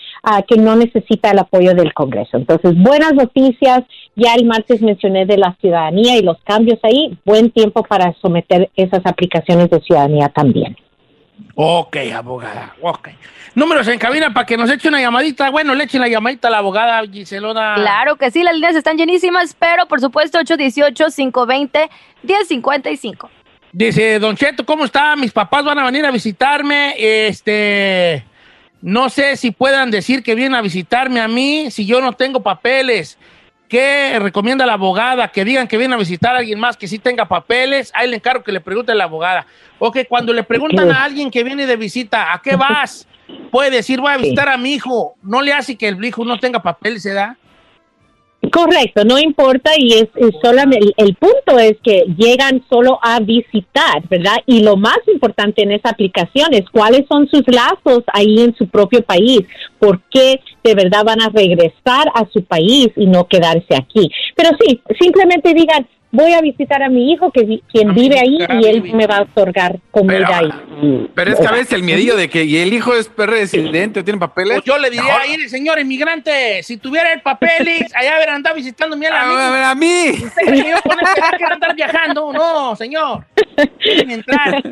que 0.46 0.56
no 0.56 0.76
necesita 0.76 1.30
el 1.30 1.38
apoyo 1.38 1.74
del 1.74 1.94
Congreso. 1.94 2.36
Entonces, 2.36 2.74
buenas 2.76 3.14
noticias. 3.14 3.82
Ya 4.16 4.34
el 4.34 4.44
martes 4.44 4.82
mencioné 4.82 5.24
de 5.24 5.38
la 5.38 5.56
ciudadanía 5.60 6.18
y 6.18 6.22
los 6.22 6.36
cambios 6.44 6.78
ahí. 6.82 7.16
Buen 7.24 7.50
tiempo 7.50 7.82
para 7.82 8.14
someter 8.20 8.70
esas 8.76 9.00
aplicaciones 9.04 9.70
de 9.70 9.80
ciudadanía 9.80 10.28
también. 10.28 10.76
Ok, 11.54 11.96
abogada, 12.14 12.74
ok. 12.80 13.08
Números 13.54 13.86
en 13.88 13.98
cabina 13.98 14.32
para 14.32 14.46
que 14.46 14.56
nos 14.56 14.70
eche 14.70 14.88
una 14.88 15.00
llamadita. 15.00 15.50
Bueno, 15.50 15.74
le 15.74 15.84
echen 15.84 16.00
la 16.00 16.08
llamadita 16.08 16.48
a 16.48 16.52
la 16.52 16.58
abogada 16.58 17.02
Giselona. 17.06 17.74
Claro 17.74 18.16
que 18.16 18.30
sí, 18.30 18.42
las 18.42 18.54
líneas 18.54 18.76
están 18.76 18.96
llenísimas, 18.96 19.54
pero 19.58 19.86
por 19.86 20.00
supuesto 20.00 20.38
818-520-1055. 20.40 23.28
Dice, 23.72 24.18
Don 24.18 24.36
Cheto, 24.36 24.64
¿cómo 24.64 24.84
está? 24.84 25.14
Mis 25.16 25.32
papás 25.32 25.64
van 25.64 25.78
a 25.78 25.84
venir 25.84 26.04
a 26.04 26.10
visitarme. 26.10 26.94
Este, 26.98 28.24
no 28.82 29.10
sé 29.10 29.36
si 29.36 29.50
puedan 29.50 29.90
decir 29.90 30.22
que 30.22 30.34
vienen 30.34 30.54
a 30.54 30.62
visitarme 30.62 31.20
a 31.20 31.28
mí 31.28 31.70
si 31.70 31.86
yo 31.86 32.00
no 32.00 32.12
tengo 32.12 32.42
papeles. 32.42 33.18
¿Qué 33.70 34.18
recomienda 34.18 34.66
la 34.66 34.72
abogada? 34.72 35.28
Que 35.28 35.44
digan 35.44 35.68
que 35.68 35.78
vienen 35.78 35.94
a 35.94 35.98
visitar 35.98 36.34
a 36.34 36.38
alguien 36.38 36.58
más 36.58 36.76
que 36.76 36.88
sí 36.88 36.98
tenga 36.98 37.28
papeles. 37.28 37.92
Ahí 37.94 38.08
le 38.10 38.16
encargo 38.16 38.42
que 38.42 38.50
le 38.50 38.60
pregunte 38.60 38.90
a 38.90 38.96
la 38.96 39.04
abogada. 39.04 39.46
O 39.78 39.92
que 39.92 40.06
cuando 40.06 40.32
le 40.32 40.42
preguntan 40.42 40.90
a 40.90 41.04
alguien 41.04 41.30
que 41.30 41.44
viene 41.44 41.66
de 41.66 41.76
visita, 41.76 42.32
¿a 42.32 42.42
qué 42.42 42.56
vas? 42.56 43.06
Puede 43.52 43.70
decir, 43.70 44.00
voy 44.00 44.12
a 44.12 44.16
visitar 44.16 44.48
a 44.48 44.56
mi 44.56 44.74
hijo. 44.74 45.14
No 45.22 45.40
le 45.40 45.52
hace 45.52 45.76
que 45.76 45.86
el 45.86 46.04
hijo 46.04 46.24
no 46.24 46.40
tenga 46.40 46.60
papeles, 46.60 47.04
¿se 47.04 47.12
da? 47.12 47.36
Correcto, 48.50 49.04
no 49.04 49.18
importa 49.18 49.70
y 49.76 49.94
es, 49.94 50.08
solamente 50.42 50.86
el, 50.96 51.08
el 51.08 51.14
punto 51.14 51.58
es 51.58 51.76
que 51.82 52.04
llegan 52.16 52.62
solo 52.68 52.98
a 53.02 53.20
visitar, 53.20 54.02
¿verdad? 54.08 54.36
Y 54.46 54.62
lo 54.62 54.76
más 54.76 54.98
importante 55.12 55.62
en 55.62 55.72
esa 55.72 55.90
aplicación 55.90 56.52
es 56.52 56.64
cuáles 56.70 57.06
son 57.08 57.28
sus 57.28 57.42
lazos 57.46 58.04
ahí 58.12 58.40
en 58.40 58.54
su 58.56 58.68
propio 58.68 59.02
país, 59.02 59.40
por 59.78 60.00
qué 60.10 60.40
de 60.62 60.74
verdad 60.74 61.04
van 61.04 61.22
a 61.22 61.28
regresar 61.28 62.10
a 62.14 62.26
su 62.32 62.44
país 62.44 62.88
y 62.96 63.06
no 63.06 63.26
quedarse 63.26 63.74
aquí. 63.74 64.10
Pero 64.36 64.50
sí, 64.60 64.80
simplemente 64.98 65.54
digan, 65.54 65.86
voy 66.12 66.32
a 66.32 66.40
visitar 66.40 66.82
a 66.82 66.88
mi 66.88 67.12
hijo 67.12 67.30
que 67.30 67.44
vi- 67.44 67.62
quien 67.72 67.94
vive 67.94 68.18
ahí 68.18 68.38
y 68.60 68.66
él 68.66 68.82
me 68.94 69.06
va 69.06 69.18
a 69.18 69.22
otorgar 69.22 69.78
comida 69.90 70.42
y 70.82 71.08
Pero 71.14 71.32
es 71.32 71.38
que 71.40 71.46
a 71.46 71.52
veces 71.52 71.72
el 71.72 71.82
miedillo 71.82 72.16
de 72.16 72.28
que 72.28 72.44
y 72.44 72.56
el 72.56 72.72
hijo 72.72 72.94
es 72.94 73.10
residente, 73.16 74.02
tiene 74.02 74.18
papeles. 74.18 74.54
Pues 74.54 74.64
yo 74.64 74.78
le 74.78 74.90
diría 74.90 75.18
ahí, 75.18 75.48
señor 75.48 75.78
inmigrante, 75.78 76.62
si 76.62 76.76
tuviera 76.78 77.12
el 77.12 77.20
papeles, 77.22 77.90
allá 77.94 78.16
haber 78.16 78.30
andado 78.30 78.56
visitándome 78.56 79.06
a, 79.06 79.10
la 79.10 79.48
A 79.48 79.50
ver, 79.50 79.62
a 79.64 79.74
mí. 79.74 80.10
Usted 80.10 80.42
que 80.46 80.70
yo 80.70 80.82
con 80.82 80.98
este 81.00 81.44
andar 81.44 81.74
viajando. 81.74 82.32
No, 82.32 82.74
señor. 82.76 83.24
Entrar. 83.80 84.62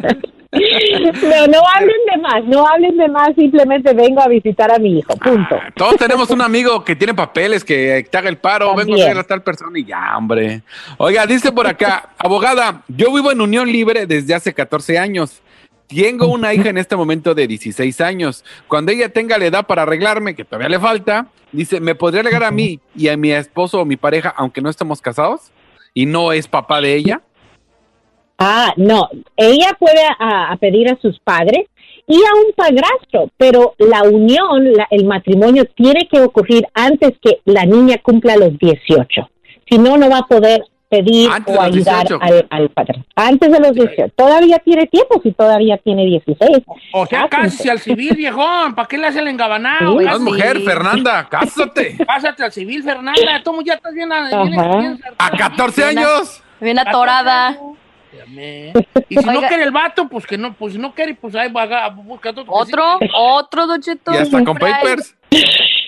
No, 0.51 1.47
no 1.47 1.61
hablen 1.75 1.97
de 2.11 2.21
más, 2.23 2.45
no 2.45 2.67
hablen 2.67 2.97
de 2.97 3.09
más, 3.09 3.35
simplemente 3.37 3.93
vengo 3.93 4.23
a 4.23 4.29
visitar 4.29 4.73
a 4.73 4.79
mi 4.79 4.99
hijo, 4.99 5.15
punto. 5.17 5.59
Todos 5.75 5.97
tenemos 5.97 6.31
un 6.31 6.41
amigo 6.41 6.85
que 6.85 6.97
tiene 6.97 7.13
papeles, 7.13 7.65
que 7.65 8.07
te 8.11 8.17
haga 8.17 8.31
el 8.31 8.39
paro, 8.39 8.75
vengo 8.75 8.95
a 8.95 9.07
ver 9.07 9.19
a 9.19 9.25
tal 9.25 9.43
persona 9.43 9.79
y 9.79 9.85
ya, 9.85 10.17
hombre. 10.17 10.63
Oiga, 10.97 11.27
dice 11.27 11.53
por 11.53 11.67
acá, 11.67 12.11
abogada, 12.17 12.83
yo 12.89 13.13
vivo 13.13 13.31
en 13.31 13.43
unión 13.43 13.71
libre 13.71 14.07
desde 14.07 14.35
hace 14.35 14.55
14 14.55 14.99
años. 14.99 15.43
Tengo 15.87 16.27
una 16.27 16.53
hija 16.53 16.69
en 16.69 16.79
este 16.79 16.97
momento 16.97 17.35
de 17.35 17.47
16 17.47 18.01
años. 18.01 18.45
Cuando 18.69 18.93
ella 18.93 19.09
tenga 19.11 19.39
la 19.39 19.47
edad 19.47 19.67
para 19.67 19.83
arreglarme, 19.83 20.35
que 20.35 20.45
todavía 20.45 20.69
le 20.69 20.79
falta, 20.79 21.29
dice, 21.53 21.81
¿me 21.81 21.95
podría 21.95 22.21
arreglar 22.21 22.45
a 22.45 22.51
mí 22.51 22.81
y 22.95 23.09
a 23.09 23.17
mi 23.17 23.33
esposo 23.33 23.81
o 23.81 23.85
mi 23.85 23.97
pareja, 23.97 24.35
aunque 24.37 24.61
no 24.61 24.71
estemos 24.71 25.01
casados? 25.01 25.51
¿Y 25.95 26.07
no 26.07 26.33
es 26.33 26.47
papá 26.47 26.81
de 26.81 26.95
ella? 26.95 27.23
Ah, 28.39 28.73
no, 28.77 29.09
ella 29.37 29.77
puede 29.79 30.01
a, 30.19 30.53
a 30.53 30.57
pedir 30.57 30.89
a 30.89 30.97
sus 31.01 31.19
padres 31.21 31.67
y 32.07 32.17
a 32.17 32.35
un 32.37 32.53
padrastro, 32.57 33.31
pero 33.37 33.75
la 33.79 34.03
unión, 34.05 34.73
la- 34.73 34.87
el 34.91 35.05
matrimonio 35.05 35.65
tiene 35.75 36.09
que 36.11 36.21
ocurrir 36.21 36.65
antes 36.73 37.15
que 37.21 37.41
la 37.45 37.65
niña 37.67 37.97
cumpla 38.03 38.37
los 38.37 38.57
18. 38.59 39.29
Si 39.69 39.77
no, 39.79 39.97
no 39.99 40.09
va 40.09 40.19
a 40.19 40.27
poder 40.27 40.63
pedir 40.89 41.29
Antes 41.31 41.55
o 41.55 41.61
ayudar 41.61 42.07
18. 42.09 42.19
al, 42.23 42.47
al 42.49 42.71
padre. 42.71 43.05
Antes 43.15 43.53
de 43.53 43.61
los 43.61 43.73
18. 43.75 44.13
Todavía 44.17 44.59
tiene 44.61 44.87
tiempo 44.87 45.21
si 45.23 45.33
todavía 45.33 45.77
tiene 45.77 46.07
16. 46.07 46.63
O 46.95 47.05
sea, 47.07 47.29
cásese 47.29 47.71
al 47.73 47.79
civil, 47.81 48.15
viejón. 48.17 48.75
¿Para 48.75 48.89
qué 48.89 48.97
le 48.97 49.09
hace 49.09 49.19
el 49.19 49.29
engabanado? 49.29 49.99
Sí. 49.99 50.05
No 50.07 50.11
Cásate. 50.13 50.25
mujer, 50.25 50.61
Fernanda, 50.61 51.29
cásate. 51.31 51.97
Pásate 52.07 52.43
al 52.45 52.53
civil, 52.53 52.83
Fernanda. 52.83 53.43
Tú 53.45 53.61
ya 53.63 53.75
estás 53.75 53.93
bien. 53.93 54.09
bien- 54.31 54.51
bien- 54.81 55.01
A 55.19 55.31
14 55.33 55.85
años. 55.85 56.43
Bien 56.61 56.79
atorada. 56.79 57.59
Y 59.11 59.17
si 59.17 59.25
no 59.25 59.41
quiere 59.41 59.63
el 59.63 59.71
vato, 59.71 60.09
pues 60.09 60.27
que 60.27 60.37
no, 60.37 60.53
pues 60.53 60.75
si 60.75 60.79
no 60.79 60.93
quiere, 60.93 61.15
pues 61.15 61.35
ahí 61.35 61.51
va, 61.51 61.89
busca 61.89 62.31
otro. 62.31 62.45
Otro, 62.47 62.99
otro, 63.15 63.67
Don 63.67 63.81
Cheto. 63.81 64.13
Y 64.13 64.17
hasta 64.19 64.45
con 64.45 64.57
papers. 64.59 65.15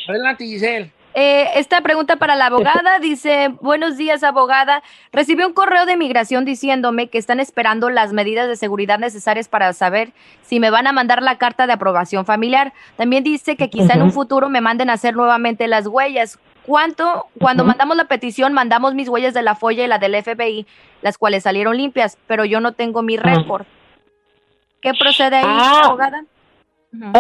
Adelante, 0.09 0.45
Giselle. 0.45 0.91
Eh, 1.13 1.49
esta 1.57 1.81
pregunta 1.81 2.17
para 2.17 2.37
la 2.37 2.47
abogada 2.47 2.99
dice, 3.03 3.49
buenos 3.61 3.97
días 3.97 4.23
abogada, 4.23 4.83
recibí 5.13 5.43
un 5.43 5.53
correo 5.53 5.85
de 5.85 5.97
migración 5.97 6.45
diciéndome 6.45 7.09
que 7.09 7.19
están 7.19 7.41
esperando 7.41 7.91
las 7.91 8.13
medidas 8.13 8.47
de 8.47 8.55
seguridad 8.55 8.99
necesarias 9.01 9.49
para 9.49 9.73
saber 9.73 10.13
si 10.43 10.61
me 10.61 10.71
van 10.71 10.87
a 10.87 10.93
mandar 10.93 11.21
la 11.23 11.37
carta 11.37 11.67
de 11.67 11.73
aprobación 11.73 12.27
familiar. 12.27 12.73
También 12.97 13.25
dice 13.25 13.57
que 13.57 13.71
quizá 13.71 13.95
en 13.95 14.03
un 14.03 14.13
futuro 14.13 14.49
me 14.49 14.61
manden 14.61 14.89
a 14.89 14.95
hacer 14.95 15.17
nuevamente 15.17 15.67
las 15.67 15.87
huellas. 15.87 16.39
¿Cuánto? 16.67 17.27
Cuando 17.39 17.65
mandamos 17.65 17.97
la 17.97 18.05
petición, 18.05 18.53
mandamos 18.53 18.95
mis 18.95 19.09
huellas 19.09 19.35
de 19.35 19.43
la 19.43 19.55
folla 19.55 19.85
y 19.85 19.89
la 19.89 19.99
del 19.99 20.15
FBI, 20.23 20.67
las 21.03 21.19
cuales 21.19 21.43
salieron 21.43 21.77
limpias, 21.77 22.19
pero 22.27 22.45
yo 22.45 22.61
no 22.61 22.73
tengo 22.73 23.03
mi 23.03 23.17
récord. 23.17 23.65
¿Qué 24.81 24.93
procede 24.99 25.37
ahí, 25.37 25.45
Ah. 25.47 25.83
abogada? 25.85 26.25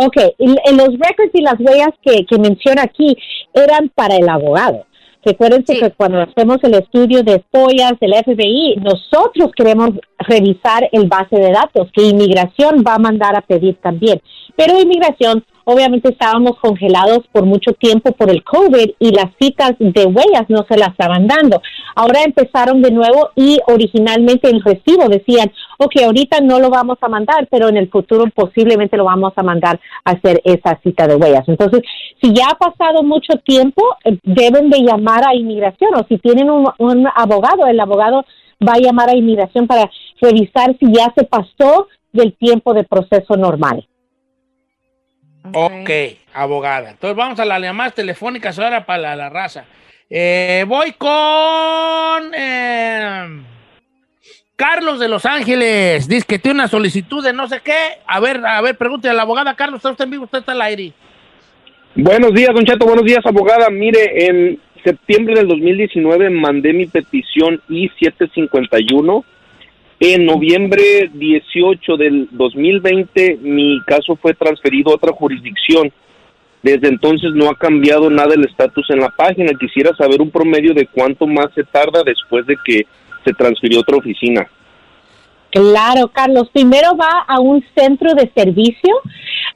Ok, 0.04 0.16
y, 0.38 0.50
y 0.50 0.76
los 0.76 0.88
records 0.98 1.30
y 1.32 1.42
las 1.42 1.54
huellas 1.60 1.90
que, 2.02 2.26
que 2.26 2.38
menciona 2.38 2.82
aquí 2.82 3.16
eran 3.54 3.88
para 3.94 4.16
el 4.16 4.28
abogado. 4.28 4.84
Recuérdense 5.22 5.74
Sí. 5.74 5.80
que 5.80 5.90
cuando 5.90 6.20
hacemos 6.22 6.56
el 6.62 6.74
estudio 6.74 7.22
de 7.22 7.44
follas 7.52 7.92
del 8.00 8.14
FBI, 8.14 8.76
nosotros 8.76 9.52
queremos 9.54 9.90
revisar 10.18 10.88
el 10.92 11.06
base 11.08 11.36
de 11.36 11.52
datos 11.52 11.88
que 11.92 12.02
inmigración 12.04 12.82
va 12.86 12.94
a 12.94 12.98
mandar 12.98 13.36
a 13.36 13.42
pedir 13.42 13.76
también. 13.82 14.20
Pero 14.56 14.80
inmigración, 14.80 15.44
obviamente 15.70 16.10
estábamos 16.10 16.58
congelados 16.58 17.20
por 17.32 17.46
mucho 17.46 17.72
tiempo 17.72 18.12
por 18.12 18.30
el 18.30 18.42
COVID 18.42 18.90
y 18.98 19.10
las 19.12 19.30
citas 19.40 19.72
de 19.78 20.04
huellas 20.04 20.46
no 20.48 20.64
se 20.68 20.76
las 20.76 20.90
estaban 20.90 21.26
dando. 21.26 21.62
Ahora 21.94 22.22
empezaron 22.24 22.82
de 22.82 22.90
nuevo 22.90 23.30
y 23.36 23.58
originalmente 23.66 24.50
el 24.50 24.62
recibo 24.62 25.08
decían, 25.08 25.52
ok, 25.78 26.02
ahorita 26.04 26.40
no 26.40 26.58
lo 26.58 26.70
vamos 26.70 26.98
a 27.00 27.08
mandar, 27.08 27.46
pero 27.50 27.68
en 27.68 27.76
el 27.76 27.88
futuro 27.88 28.24
posiblemente 28.34 28.96
lo 28.96 29.04
vamos 29.04 29.32
a 29.36 29.42
mandar 29.42 29.80
a 30.04 30.12
hacer 30.12 30.40
esa 30.44 30.78
cita 30.82 31.06
de 31.06 31.16
huellas. 31.16 31.48
Entonces, 31.48 31.82
si 32.20 32.32
ya 32.32 32.48
ha 32.50 32.58
pasado 32.58 33.02
mucho 33.02 33.34
tiempo, 33.44 33.82
eh, 34.04 34.18
deben 34.22 34.70
de 34.70 34.80
llamar 34.80 35.24
a 35.26 35.34
inmigración 35.34 35.94
o 35.94 36.06
si 36.08 36.18
tienen 36.18 36.50
un, 36.50 36.68
un 36.78 37.06
abogado, 37.14 37.66
el 37.66 37.80
abogado 37.80 38.24
va 38.66 38.74
a 38.74 38.80
llamar 38.80 39.10
a 39.10 39.16
inmigración 39.16 39.66
para 39.66 39.90
revisar 40.20 40.76
si 40.78 40.92
ya 40.92 41.12
se 41.16 41.24
pasó 41.24 41.88
del 42.12 42.34
tiempo 42.34 42.74
de 42.74 42.84
proceso 42.84 43.36
normal. 43.36 43.86
Ok, 45.52 45.90
abogada. 46.34 46.90
Entonces 46.90 47.16
vamos 47.16 47.40
a 47.40 47.44
las 47.44 47.60
llamadas 47.60 47.94
telefónicas 47.94 48.58
ahora 48.58 48.84
para 48.84 48.98
la, 48.98 49.16
la 49.16 49.30
raza. 49.30 49.64
Eh, 50.08 50.64
voy 50.66 50.92
con 50.92 52.32
eh, 52.36 53.42
Carlos 54.56 54.98
de 54.98 55.08
Los 55.08 55.24
Ángeles. 55.24 56.08
Dice 56.08 56.26
que 56.26 56.38
tiene 56.38 56.56
una 56.56 56.68
solicitud 56.68 57.24
de 57.24 57.32
no 57.32 57.48
sé 57.48 57.60
qué. 57.64 58.00
A 58.06 58.20
ver, 58.20 58.44
a 58.44 58.60
ver, 58.60 58.76
pregúntale 58.76 59.12
a 59.12 59.14
la 59.14 59.22
abogada. 59.22 59.54
Carlos, 59.54 59.78
¿está 59.78 59.90
usted 59.90 60.04
en 60.04 60.10
vivo? 60.10 60.24
¿Usted 60.24 60.40
está 60.40 60.52
al 60.52 60.62
aire? 60.62 60.92
Buenos 61.94 62.34
días, 62.34 62.50
don 62.54 62.64
Chato. 62.64 62.86
Buenos 62.86 63.04
días, 63.04 63.24
abogada. 63.24 63.70
Mire, 63.70 64.26
en 64.26 64.60
septiembre 64.84 65.34
del 65.34 65.48
2019 65.48 66.30
mandé 66.30 66.72
mi 66.72 66.86
petición 66.86 67.60
I-751. 67.68 69.24
En 70.02 70.24
noviembre 70.24 71.10
18 71.12 71.96
del 71.98 72.28
2020 72.30 73.38
mi 73.42 73.78
caso 73.86 74.16
fue 74.16 74.32
transferido 74.32 74.90
a 74.90 74.94
otra 74.94 75.12
jurisdicción. 75.12 75.92
Desde 76.62 76.88
entonces 76.88 77.32
no 77.34 77.50
ha 77.50 77.54
cambiado 77.54 78.08
nada 78.08 78.34
el 78.34 78.46
estatus 78.46 78.88
en 78.88 79.00
la 79.00 79.10
página. 79.10 79.52
Quisiera 79.60 79.94
saber 79.96 80.22
un 80.22 80.30
promedio 80.30 80.72
de 80.72 80.86
cuánto 80.86 81.26
más 81.26 81.48
se 81.54 81.64
tarda 81.64 82.02
después 82.02 82.46
de 82.46 82.56
que 82.64 82.86
se 83.26 83.34
transfirió 83.34 83.78
a 83.78 83.82
otra 83.82 83.98
oficina. 83.98 84.48
Claro, 85.50 86.08
Carlos. 86.08 86.48
Primero 86.50 86.96
va 86.96 87.24
a 87.28 87.40
un 87.40 87.62
centro 87.74 88.14
de 88.14 88.30
servicio 88.34 88.94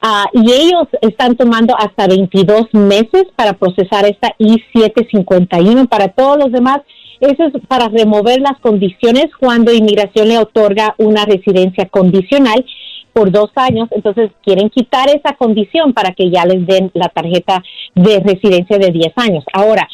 ah, 0.02 0.26
y 0.32 0.52
ellos 0.52 0.88
están 1.00 1.36
tomando 1.36 1.74
hasta 1.78 2.06
22 2.06 2.74
meses 2.74 3.26
para 3.34 3.54
procesar 3.54 4.04
esta 4.04 4.34
I-751. 4.38 5.88
Para 5.88 6.08
todos 6.08 6.36
los 6.36 6.52
demás, 6.52 6.82
eso 7.20 7.44
es 7.44 7.52
para 7.68 7.88
remover 7.88 8.40
las 8.40 8.58
condiciones 8.60 9.26
cuando 9.38 9.72
inmigración 9.72 10.28
le 10.28 10.38
otorga 10.38 10.94
una 10.98 11.24
residencia 11.24 11.86
condicional 11.86 12.64
por 13.12 13.30
dos 13.30 13.50
años. 13.54 13.88
Entonces, 13.92 14.30
quieren 14.42 14.70
quitar 14.70 15.08
esa 15.08 15.34
condición 15.36 15.92
para 15.92 16.12
que 16.12 16.30
ya 16.30 16.44
les 16.44 16.66
den 16.66 16.90
la 16.94 17.08
tarjeta 17.08 17.62
de 17.94 18.20
residencia 18.20 18.78
de 18.78 18.90
10 18.90 19.12
años. 19.16 19.44
Ahora, 19.52 19.88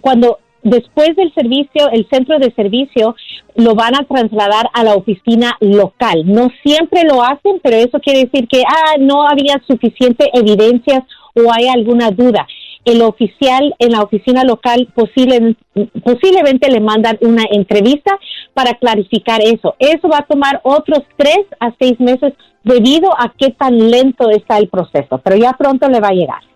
cuando 0.00 0.38
después 0.62 1.14
del 1.14 1.32
servicio, 1.34 1.88
el 1.92 2.08
centro 2.10 2.38
de 2.38 2.52
servicio 2.54 3.14
lo 3.54 3.74
van 3.74 3.94
a 3.94 4.04
trasladar 4.04 4.68
a 4.72 4.82
la 4.82 4.94
oficina 4.94 5.56
local. 5.60 6.24
No 6.24 6.50
siempre 6.64 7.04
lo 7.04 7.22
hacen, 7.22 7.60
pero 7.62 7.76
eso 7.76 8.00
quiere 8.00 8.24
decir 8.24 8.48
que 8.48 8.62
ah, 8.66 8.96
no 8.98 9.28
había 9.28 9.62
suficiente 9.66 10.28
evidencias 10.32 11.04
o 11.36 11.52
hay 11.52 11.68
alguna 11.68 12.10
duda. 12.10 12.46
El 12.84 13.02
oficial 13.02 13.74
en 13.78 13.92
la 13.92 14.02
oficina 14.02 14.44
local 14.44 14.88
posible, 14.94 15.56
posiblemente 16.04 16.70
le 16.70 16.80
mandan 16.80 17.18
una 17.20 17.44
entrevista 17.50 18.18
para 18.52 18.74
clarificar 18.74 19.40
eso. 19.42 19.74
Eso 19.78 20.08
va 20.08 20.18
a 20.18 20.26
tomar 20.26 20.60
otros 20.62 21.00
tres 21.16 21.46
a 21.60 21.72
seis 21.78 21.98
meses 21.98 22.32
debido 22.62 23.10
a 23.12 23.32
qué 23.36 23.50
tan 23.50 23.90
lento 23.90 24.30
está 24.30 24.58
el 24.58 24.68
proceso, 24.68 25.18
pero 25.18 25.36
ya 25.36 25.52
pronto 25.52 25.88
le 25.88 26.00
va 26.00 26.08
a 26.08 26.14
llegar. 26.14 26.53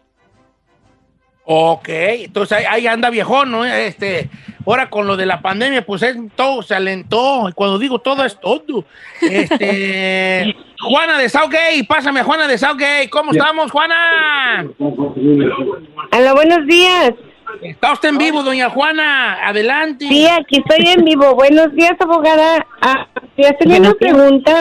Ok, 1.51 1.89
entonces 1.89 2.59
ahí, 2.59 2.65
ahí 2.69 2.87
anda 2.87 3.09
viejón, 3.09 3.51
¿no? 3.51 3.65
Este, 3.65 4.29
ahora 4.67 4.91
con 4.91 5.07
lo 5.07 5.17
de 5.17 5.25
la 5.25 5.41
pandemia, 5.41 5.81
pues 5.87 6.03
es, 6.03 6.15
todo 6.37 6.63
se 6.63 6.75
alentó. 6.75 7.49
Y 7.49 7.53
cuando 7.53 7.79
digo 7.79 8.01
todo 8.01 8.23
es 8.23 8.39
todo. 8.39 8.85
Este, 9.23 10.55
Juana 10.79 11.17
de 11.17 11.31
Southgate, 11.31 11.87
pásame 11.89 12.23
Juana 12.23 12.47
de 12.47 12.59
Southgate. 12.59 13.09
¿Cómo 13.09 13.33
estamos, 13.33 13.71
Juana? 13.71 14.67
Hola, 14.79 16.35
buenos 16.35 16.67
días. 16.67 17.15
Está 17.63 17.95
usted 17.95 18.11
en 18.11 18.19
vivo, 18.19 18.43
doña 18.43 18.69
Juana. 18.69 19.39
Adelante. 19.49 20.07
Sí, 20.07 20.27
aquí 20.29 20.59
estoy 20.59 20.87
en 20.87 21.03
vivo. 21.03 21.35
Buenos 21.35 21.75
días, 21.75 21.95
abogada. 21.99 22.67
Ah, 22.83 23.09
estoy 23.37 23.47
haciendo 23.47 23.89
una 23.89 23.95
pregunta. 23.95 24.61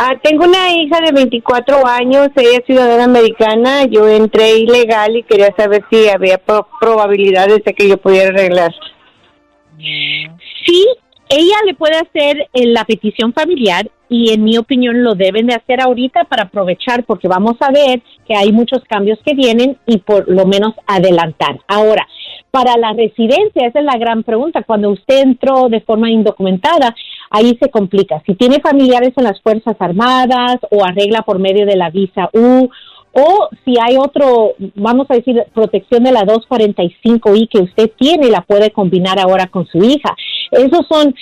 Ah, 0.00 0.14
tengo 0.22 0.44
una 0.44 0.72
hija 0.72 1.00
de 1.00 1.10
24 1.10 1.84
años, 1.84 2.28
ella 2.36 2.58
es 2.58 2.64
ciudadana 2.66 3.02
americana. 3.04 3.84
Yo 3.86 4.06
entré 4.08 4.58
ilegal 4.58 5.16
y 5.16 5.24
quería 5.24 5.52
saber 5.56 5.84
si 5.90 6.08
había 6.08 6.38
pro- 6.38 6.68
probabilidades 6.80 7.64
de 7.64 7.74
que 7.74 7.88
yo 7.88 7.96
pudiera 7.96 8.28
arreglar. 8.28 8.72
Sí, 10.64 10.86
ella 11.28 11.56
le 11.66 11.74
puede 11.74 11.96
hacer 11.96 12.48
eh, 12.52 12.66
la 12.66 12.84
petición 12.84 13.32
familiar 13.32 13.90
y 14.08 14.32
en 14.32 14.44
mi 14.44 14.56
opinión 14.56 15.02
lo 15.02 15.14
deben 15.14 15.46
de 15.48 15.54
hacer 15.54 15.80
ahorita 15.80 16.24
para 16.24 16.44
aprovechar 16.44 17.04
porque 17.04 17.26
vamos 17.28 17.56
a 17.60 17.70
ver 17.72 18.00
que 18.26 18.34
hay 18.36 18.52
muchos 18.52 18.82
cambios 18.88 19.18
que 19.26 19.34
vienen 19.34 19.78
y 19.84 19.98
por 19.98 20.28
lo 20.28 20.46
menos 20.46 20.74
adelantar. 20.86 21.58
Ahora, 21.66 22.06
para 22.50 22.76
la 22.76 22.92
residencia, 22.92 23.66
esa 23.66 23.80
es 23.80 23.84
la 23.84 23.98
gran 23.98 24.22
pregunta. 24.22 24.62
Cuando 24.62 24.90
usted 24.90 25.22
entró 25.22 25.68
de 25.68 25.80
forma 25.80 26.10
indocumentada, 26.10 26.94
ahí 27.30 27.56
se 27.60 27.70
complica. 27.70 28.22
Si 28.26 28.34
tiene 28.34 28.60
familiares 28.60 29.12
en 29.16 29.24
las 29.24 29.40
Fuerzas 29.42 29.76
Armadas 29.78 30.56
o 30.70 30.84
arregla 30.84 31.22
por 31.22 31.38
medio 31.38 31.66
de 31.66 31.76
la 31.76 31.90
visa 31.90 32.30
U 32.32 32.68
o 33.12 33.48
si 33.64 33.74
hay 33.80 33.96
otro, 33.96 34.54
vamos 34.74 35.06
a 35.10 35.14
decir, 35.14 35.42
protección 35.52 36.04
de 36.04 36.12
la 36.12 36.22
245I 36.22 37.48
que 37.48 37.58
usted 37.58 37.90
tiene, 37.98 38.28
la 38.28 38.42
puede 38.42 38.70
combinar 38.70 39.18
ahora 39.18 39.46
con 39.46 39.66
su 39.66 39.78
hija. 39.78 40.14
Esos 40.50 40.86
son 40.88 41.14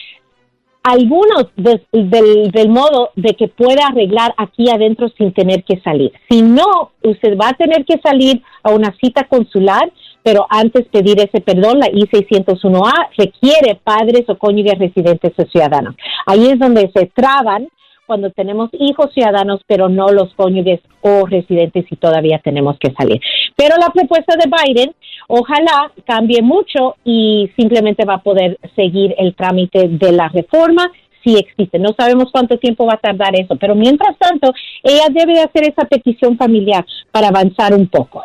algunos 0.89 1.49
de- 1.57 1.83
del, 1.93 2.51
del 2.53 2.69
modo 2.69 3.11
de 3.17 3.35
que 3.35 3.49
pueda 3.49 3.89
arreglar 3.89 4.35
aquí 4.37 4.71
adentro 4.71 5.09
sin 5.19 5.33
tener 5.33 5.65
que 5.65 5.81
salir. 5.81 6.13
Si 6.31 6.43
no, 6.43 6.93
usted 7.03 7.37
va 7.37 7.49
a 7.49 7.55
tener 7.55 7.85
que 7.85 7.99
salir 8.03 8.41
a 8.63 8.71
una 8.71 8.95
cita 9.01 9.25
consular, 9.25 9.91
pero 10.23 10.47
antes 10.49 10.87
pedir 10.89 11.19
ese 11.21 11.41
perdón, 11.41 11.81
la 11.81 11.89
I-601A 11.89 13.09
requiere 13.17 13.81
padres 13.83 14.25
o 14.29 14.37
cónyuges 14.39 14.79
residentes 14.79 15.33
o 15.37 15.45
ciudadanos. 15.47 15.95
Ahí 16.25 16.47
es 16.47 16.59
donde 16.59 16.91
se 16.95 17.07
traban 17.07 17.69
cuando 18.07 18.31
tenemos 18.31 18.71
hijos 18.73 19.13
ciudadanos, 19.13 19.61
pero 19.67 19.89
no 19.89 20.09
los 20.09 20.33
cónyuges 20.35 20.81
o 21.01 21.27
residentes 21.27 21.85
y 21.91 21.97
todavía 21.97 22.41
tenemos 22.43 22.79
que 22.79 22.93
salir. 22.93 23.21
Pero 23.57 23.77
la 23.77 23.91
propuesta 23.91 24.35
de 24.37 24.51
Biden, 24.51 24.95
ojalá 25.29 25.93
cambie 26.07 26.43
mucho 26.43 26.97
y 27.05 27.51
simplemente 27.57 28.05
va 28.05 28.15
a 28.15 28.23
poder 28.23 28.59
seguir 28.75 29.15
el 29.19 29.35
trámite 29.35 29.89
de 29.89 30.13
la 30.13 30.29
reforma 30.29 30.91
si 31.25 31.37
existe. 31.37 31.79
No 31.79 31.95
sabemos 31.99 32.31
cuánto 32.31 32.57
tiempo 32.59 32.87
va 32.87 32.95
a 32.95 32.99
tardar 32.99 33.39
eso, 33.39 33.57
pero 33.57 33.75
mientras 33.75 34.17
tanto, 34.17 34.53
ella 34.83 35.07
debe 35.11 35.35
de 35.35 35.41
hacer 35.41 35.69
esa 35.69 35.85
petición 35.85 36.37
familiar 36.37 36.87
para 37.11 37.29
avanzar 37.29 37.75
un 37.75 37.89
poco. 37.89 38.25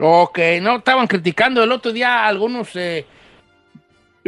Ok, 0.00 0.38
no 0.62 0.76
estaban 0.76 1.06
criticando 1.06 1.62
el 1.62 1.70
otro 1.70 1.92
día 1.92 2.26
algunos 2.26 2.74
eh, 2.76 3.04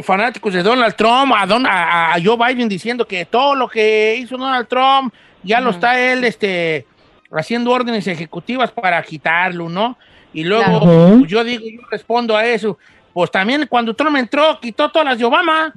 fanáticos 0.02 0.52
de 0.52 0.62
Donald 0.62 0.94
Trump, 0.96 1.32
a, 1.36 1.46
Don- 1.46 1.66
a, 1.66 2.14
a 2.14 2.16
Joe 2.22 2.36
Biden 2.36 2.68
diciendo 2.68 3.06
que 3.06 3.24
todo 3.26 3.54
lo 3.54 3.68
que 3.68 4.16
hizo 4.18 4.36
Donald 4.36 4.66
Trump 4.66 5.12
ya 5.42 5.60
lo 5.60 5.70
está 5.70 6.00
él 6.12 6.24
este, 6.24 6.86
haciendo 7.30 7.70
órdenes 7.70 8.06
ejecutivas 8.06 8.70
para 8.72 9.02
quitarlo, 9.02 9.68
¿no? 9.68 9.96
Y 10.32 10.42
luego 10.44 10.64
Claro. 10.80 11.16
pues, 11.18 11.30
yo 11.30 11.44
digo, 11.44 11.64
yo 11.64 11.86
respondo 11.90 12.36
a 12.36 12.44
eso. 12.46 12.76
Pues 13.12 13.30
también 13.30 13.66
cuando 13.68 13.94
Trump 13.94 14.16
entró, 14.16 14.58
quitó 14.60 14.90
todas 14.90 15.06
las 15.06 15.18
de 15.18 15.24
Obama. 15.24 15.72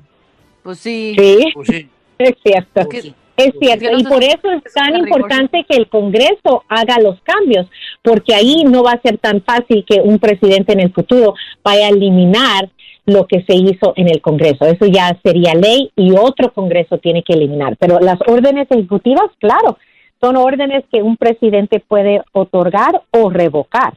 Pues 0.64 0.80
sí. 0.80 1.14
Sí, 1.18 1.44
Pues 1.54 1.68
sí. 1.68 1.90
es 2.18 2.34
cierto. 2.44 2.90
pues 2.90 3.04
sí. 3.04 3.16
Es 3.36 3.54
cierto, 3.60 3.86
y 3.96 4.04
por 4.04 4.24
eso 4.24 4.52
es 4.52 4.74
tan 4.74 4.98
importante 4.98 5.64
que 5.70 5.78
el 5.78 5.88
Congreso 5.90 6.64
haga 6.68 6.98
los 7.00 7.22
cambios, 7.22 7.68
porque 8.02 8.34
ahí 8.34 8.64
no 8.64 8.82
va 8.82 8.94
a 8.94 9.02
ser 9.04 9.20
tan 9.20 9.44
fácil 9.44 9.86
que 9.88 10.02
un 10.02 10.18
presidente 10.18 10.74
en 10.74 10.80
el 10.80 10.92
futuro 10.92 11.36
vaya 11.64 11.86
a 11.86 11.90
eliminar 11.90 12.68
lo 13.08 13.26
que 13.26 13.42
se 13.44 13.56
hizo 13.56 13.94
en 13.96 14.10
el 14.10 14.22
Congreso. 14.22 14.66
Eso 14.66 14.86
ya 14.86 15.18
sería 15.24 15.56
ley 15.56 15.92
y 15.96 16.12
otro 16.12 16.54
Congreso 16.54 16.98
tiene 17.00 17.24
que 17.24 17.34
eliminar. 17.34 17.78
Pero 17.78 18.00
las 18.00 18.20
órdenes 18.28 18.68
ejecutivas, 18.70 19.32
claro, 19.40 19.78
son 20.20 20.36
órdenes 20.36 20.84
que 20.92 21.02
un 21.02 21.16
presidente 21.16 21.80
puede 21.80 22.22
otorgar 22.34 23.02
o 23.12 23.30
revocar. 23.30 23.94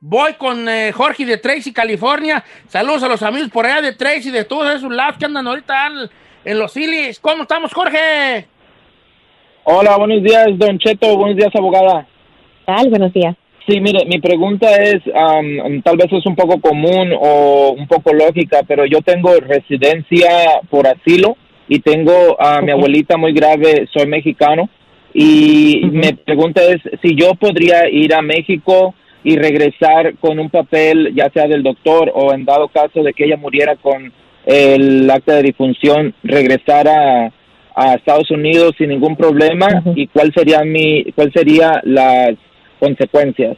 Voy 0.00 0.34
con 0.34 0.68
eh, 0.68 0.92
Jorge 0.92 1.24
de 1.24 1.38
Tracy, 1.38 1.72
California. 1.72 2.44
Saludos 2.66 3.04
a 3.04 3.08
los 3.08 3.22
amigos 3.22 3.50
por 3.50 3.64
allá 3.64 3.80
de 3.80 3.94
Tracy, 3.94 4.30
de 4.30 4.44
todos 4.44 4.74
esos 4.74 4.92
lados 4.92 5.16
que 5.16 5.24
andan 5.24 5.46
ahorita 5.46 5.86
en, 5.86 6.10
en 6.44 6.58
los 6.58 6.72
Phillies. 6.72 7.20
¿Cómo 7.20 7.44
estamos, 7.44 7.72
Jorge? 7.72 8.46
Hola, 9.62 9.96
buenos 9.96 10.22
días, 10.22 10.48
Don 10.58 10.76
Cheto. 10.78 11.16
Buenos 11.16 11.36
días, 11.36 11.54
abogada. 11.54 12.06
Tal, 12.66 12.90
buenos 12.90 13.12
días. 13.12 13.36
Sí, 13.66 13.80
mire, 13.80 14.04
mi 14.04 14.18
pregunta 14.18 14.76
es, 14.76 15.00
am, 15.14 15.80
tal 15.82 15.96
vez 15.96 16.12
es 16.12 16.26
un 16.26 16.36
poco 16.36 16.60
común 16.60 17.12
o 17.18 17.74
un 17.76 17.86
poco 17.86 18.12
lógica, 18.12 18.60
pero 18.68 18.84
yo 18.84 19.00
tengo 19.00 19.30
residencia 19.40 20.60
por 20.68 20.86
asilo 20.86 21.36
y 21.66 21.78
tengo 21.80 22.38
a 22.38 22.60
mi 22.60 22.72
abuelita 22.72 23.16
muy 23.16 23.32
grave, 23.32 23.88
soy 23.90 24.06
mexicano, 24.06 24.68
y 25.14 25.80
mi 25.90 26.12
pregunta 26.12 26.60
es 26.62 26.82
si 27.00 27.14
yo 27.14 27.34
podría 27.36 27.88
ir 27.88 28.14
a 28.14 28.20
México 28.20 28.94
y 29.22 29.36
regresar 29.36 30.14
con 30.18 30.38
un 30.38 30.50
papel, 30.50 31.14
ya 31.14 31.30
sea 31.30 31.46
del 31.46 31.62
doctor 31.62 32.12
o 32.14 32.34
en 32.34 32.44
dado 32.44 32.68
caso 32.68 33.02
de 33.02 33.14
que 33.14 33.24
ella 33.24 33.38
muriera 33.38 33.76
con 33.76 34.12
el 34.44 35.10
acta 35.10 35.36
de 35.36 35.44
difunción, 35.44 36.14
regresar 36.22 36.86
a, 36.86 37.32
a 37.74 37.94
Estados 37.94 38.30
Unidos 38.30 38.74
sin 38.76 38.90
ningún 38.90 39.16
problema 39.16 39.82
y 39.94 40.06
cuál 40.08 40.34
sería 40.34 40.62
mi, 40.64 41.04
cuál 41.14 41.32
sería 41.32 41.80
las 41.84 42.34
consecuencias. 42.84 43.56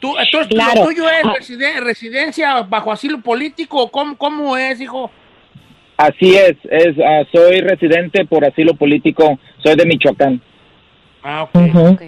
¿Tú, 0.00 0.14
entonces, 0.18 0.48
Claro. 0.48 0.80
¿lo 0.82 0.86
tuyo 0.86 1.08
es 1.08 1.24
Ah. 1.24 1.32
residen- 1.38 1.82
residencia 1.82 2.62
bajo 2.62 2.92
asilo 2.92 3.20
político? 3.20 3.90
¿Cómo, 3.90 4.16
cómo 4.16 4.56
es, 4.56 4.80
hijo? 4.80 5.10
Así 5.96 6.36
es, 6.36 6.56
es 6.70 6.94
ah, 7.04 7.22
soy 7.34 7.60
residente 7.60 8.24
por 8.24 8.44
asilo 8.44 8.74
político, 8.74 9.38
soy 9.64 9.74
de 9.74 9.84
Michoacán. 9.86 10.40
Ah, 11.24 11.42
ok. 11.42 11.54
Ujú. 11.56 11.86
Ok. 11.88 12.02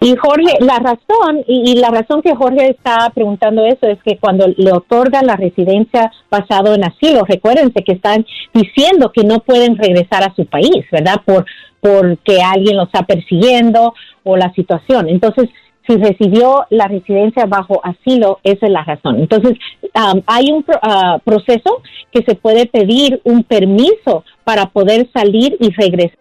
Y 0.00 0.14
Jorge, 0.16 0.52
la 0.60 0.78
razón, 0.78 1.42
y, 1.48 1.72
y 1.72 1.76
la 1.80 1.90
razón 1.90 2.22
que 2.22 2.34
Jorge 2.34 2.70
está 2.70 3.10
preguntando 3.12 3.66
eso 3.66 3.86
es 3.88 3.98
que 4.04 4.16
cuando 4.18 4.46
le 4.56 4.72
otorgan 4.72 5.26
la 5.26 5.34
residencia 5.36 6.12
basado 6.30 6.74
en 6.74 6.84
asilo, 6.84 7.24
recuérdense 7.24 7.82
que 7.82 7.92
están 7.92 8.24
diciendo 8.54 9.10
que 9.12 9.24
no 9.24 9.40
pueden 9.40 9.76
regresar 9.76 10.22
a 10.22 10.34
su 10.36 10.46
país, 10.46 10.84
¿verdad? 10.92 11.20
Por 11.24 11.44
porque 11.80 12.40
alguien 12.40 12.76
los 12.76 12.86
está 12.86 13.02
persiguiendo 13.04 13.92
o 14.22 14.36
la 14.36 14.52
situación. 14.52 15.08
Entonces, 15.08 15.48
si 15.86 15.96
recibió 15.96 16.64
la 16.70 16.86
residencia 16.86 17.46
bajo 17.46 17.80
asilo, 17.84 18.38
esa 18.44 18.66
es 18.66 18.72
la 18.72 18.84
razón. 18.84 19.20
Entonces, 19.20 19.58
um, 19.94 20.22
hay 20.26 20.50
un 20.50 20.64
ah, 20.82 21.18
proceso 21.24 21.82
que 22.12 22.22
se 22.22 22.34
puede 22.34 22.66
pedir 22.66 23.20
un 23.24 23.42
permiso 23.42 24.24
para 24.44 24.66
poder 24.66 25.08
salir 25.12 25.56
y 25.60 25.70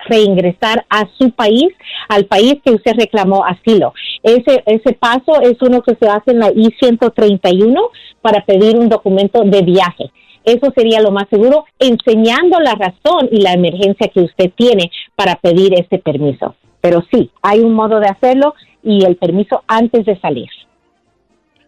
reingresar 0.07 0.85
a 0.89 1.07
su 1.17 1.31
país, 1.31 1.67
al 2.07 2.25
país 2.25 2.55
que 2.63 2.71
usted 2.71 2.93
reclamó 2.97 3.45
asilo. 3.45 3.93
Ese, 4.23 4.63
ese 4.65 4.93
paso 4.93 5.41
es 5.41 5.57
uno 5.61 5.81
que 5.81 5.95
se 5.95 6.07
hace 6.07 6.31
en 6.31 6.39
la 6.39 6.51
I-131 6.51 7.75
para 8.21 8.43
pedir 8.45 8.77
un 8.77 8.89
documento 8.89 9.43
de 9.43 9.61
viaje. 9.61 10.11
Eso 10.43 10.71
sería 10.75 11.01
lo 11.01 11.11
más 11.11 11.27
seguro, 11.29 11.65
enseñando 11.77 12.59
la 12.59 12.73
razón 12.73 13.29
y 13.31 13.41
la 13.41 13.53
emergencia 13.53 14.07
que 14.07 14.21
usted 14.21 14.51
tiene 14.55 14.91
para 15.15 15.35
pedir 15.35 15.73
este 15.79 15.99
permiso. 15.99 16.55
Pero 16.81 17.03
sí, 17.11 17.31
hay 17.41 17.59
un 17.59 17.73
modo 17.73 17.99
de 17.99 18.07
hacerlo 18.07 18.55
y 18.83 19.05
el 19.05 19.15
permiso 19.15 19.63
antes 19.67 20.05
de 20.05 20.19
salir. 20.19 20.49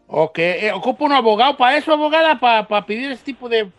Ok. 0.08 0.39
Eh, 0.39 0.71
¿Ocupa 0.73 1.06
un 1.06 1.13
abogado 1.13 1.56
para 1.56 1.78
eso, 1.78 1.93
abogada? 1.93 2.39
¿Para 2.39 2.86
pedir 2.86 3.12
ese 3.12 3.23
tipo 3.23 3.47
de, 3.47 3.69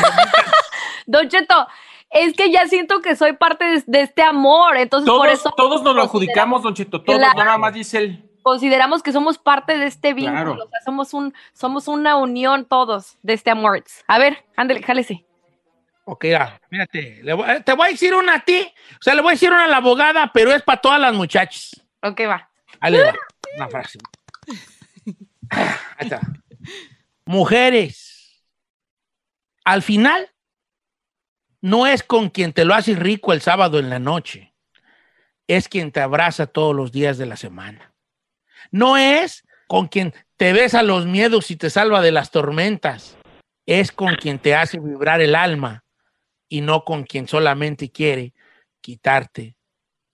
Don 1.06 1.28
Cheto, 1.28 1.68
es 2.12 2.34
que 2.36 2.52
ya 2.52 2.68
siento 2.68 3.02
que 3.02 3.16
soy 3.16 3.34
parte 3.34 3.66
de, 3.66 3.84
de 3.88 4.02
este 4.02 4.22
amor, 4.22 4.78
entonces 4.78 5.10
por 5.10 5.28
Todos, 5.28 5.34
eso 5.40 5.52
todos 5.56 5.82
nos 5.84 5.96
lo 5.96 6.04
adjudicamos, 6.04 6.62
Don 6.64 6.74
Cheto, 6.74 7.02
todos, 7.02 7.18
Claro. 7.20 7.38
nada 7.44 7.58
más 7.58 7.74
dice 7.74 7.98
él. 8.00 8.28
consideramos 8.44 9.04
que 9.04 9.12
somos 9.12 9.38
parte 9.38 9.78
de 9.78 9.86
este 9.86 10.14
vínculo, 10.14 10.56
Claro. 10.56 10.64
o 10.66 10.70
sea, 10.70 10.82
somos 10.84 11.14
un, 11.14 11.34
somos 11.54 11.88
una 11.88 12.16
unión 12.18 12.66
todos 12.66 13.18
de 13.22 13.34
este 13.34 13.52
amor. 13.52 13.84
A 14.08 14.18
ver, 14.20 14.44
ándale, 14.56 14.82
jálese. 14.84 15.26
Ok, 16.06 16.26
ya, 16.26 16.60
fíjate. 16.70 17.20
le 17.24 17.34
voy- 17.34 17.62
te 17.64 17.74
voy 17.74 17.88
a 17.88 17.92
decir 17.92 18.14
una 18.16 18.36
a 18.36 18.40
ti, 18.40 18.68
o 19.00 19.02
sea, 19.04 19.14
le 19.14 19.22
voy 19.22 19.30
a 19.30 19.34
decir 19.34 19.52
una 19.52 19.66
a 19.66 19.68
la 19.68 19.78
abogada, 19.78 20.32
pero 20.34 20.52
es 20.52 20.64
para 20.64 20.82
todas 20.82 21.00
las 21.00 21.14
muchachas. 21.14 21.80
Ok, 22.02 22.22
va. 22.28 22.50
Ahí 22.80 22.92
le 22.94 23.04
va, 23.04 23.14
una 23.58 23.68
frase. 23.70 24.00
Ahí 25.52 25.66
está. 26.00 26.20
Mujeres, 27.26 28.44
al 29.64 29.82
final, 29.84 30.30
no 31.62 31.88
es 31.88 32.04
con 32.04 32.30
quien 32.30 32.54
te 32.54 32.66
lo 32.66 32.74
hace 32.74 32.96
rico 32.96 33.34
el 33.34 33.42
sábado 33.42 33.80
en 33.80 33.90
la 33.90 34.00
noche, 34.00 34.54
es 35.48 35.70
quien 35.70 35.92
te 35.92 36.02
abraza 36.02 36.48
todos 36.48 36.76
los 36.76 36.92
días 36.92 37.18
de 37.18 37.26
la 37.26 37.38
semana. 37.38 37.94
No 38.72 38.98
es 38.98 39.46
con 39.68 39.88
quien 39.88 40.14
te 40.38 40.54
besa 40.54 40.84
los 40.84 41.06
miedos 41.06 41.52
y 41.52 41.56
te 41.56 41.70
salva 41.70 42.02
de 42.02 42.12
las 42.12 42.32
tormentas, 42.32 43.18
es 43.66 43.92
con 43.92 44.16
quien 44.16 44.40
te 44.40 44.56
hace 44.56 44.80
vibrar 44.80 45.22
el 45.22 45.36
alma 45.36 45.84
y 46.50 46.62
no 46.62 46.84
con 46.84 47.04
quien 47.04 47.28
solamente 47.28 47.92
quiere 47.92 48.34
quitarte 48.82 49.56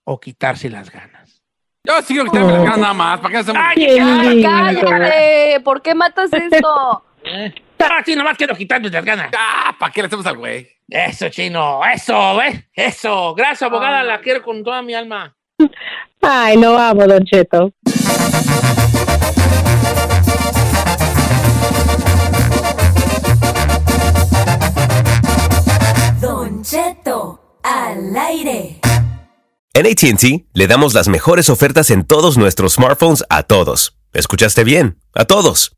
o 0.03 0.19
quitarse 0.19 0.69
las 0.69 0.91
ganas. 0.91 1.41
Yo 1.83 2.01
sigo 2.01 2.25
quitarme 2.25 2.51
las 2.51 2.63
ganas 2.63 2.79
nada 2.79 2.93
más. 2.93 3.19
¿Para 3.19 3.31
qué 3.31 3.37
hacemos? 3.37 3.63
Ay, 3.65 3.75
Qué 3.75 3.95
ya, 3.95 4.05
lindo. 4.05 4.89
Cállate, 4.89 5.59
¿por 5.63 5.81
qué 5.81 5.95
matas 5.95 6.31
esto? 6.33 7.03
Eh, 7.29 7.53
Ah, 7.79 8.01
sí, 8.05 8.15
nomás 8.15 8.37
quiero 8.37 8.55
quitarme 8.55 8.89
las 8.89 9.03
ganas. 9.03 9.31
Ah, 9.37 9.75
¿para 9.77 9.91
qué 9.91 10.01
le 10.01 10.07
hacemos 10.07 10.25
al 10.25 10.37
güey? 10.37 10.67
Eso, 10.87 11.29
chino, 11.29 11.81
eso, 11.85 12.35
¿ves? 12.37 12.63
Eso. 12.73 13.33
Gracias, 13.35 13.63
abogada, 13.63 14.03
la 14.03 14.19
quiero 14.21 14.41
con 14.43 14.63
toda 14.63 14.81
mi 14.81 14.93
alma. 14.93 15.35
Ay, 16.21 16.57
lo 16.57 16.77
amo, 16.77 17.05
Don 17.05 17.23
Cheto. 17.25 17.73
Don 26.21 26.63
Cheto, 26.63 27.59
al 27.63 28.15
aire. 28.17 28.79
En 29.73 29.85
ATT 29.85 30.47
le 30.53 30.67
damos 30.67 30.93
las 30.93 31.07
mejores 31.07 31.49
ofertas 31.49 31.91
en 31.91 32.05
todos 32.05 32.37
nuestros 32.37 32.73
smartphones 32.73 33.23
a 33.29 33.43
todos. 33.43 33.95
¿Escuchaste 34.13 34.63
bien? 34.63 34.99
A 35.13 35.25
todos. 35.25 35.77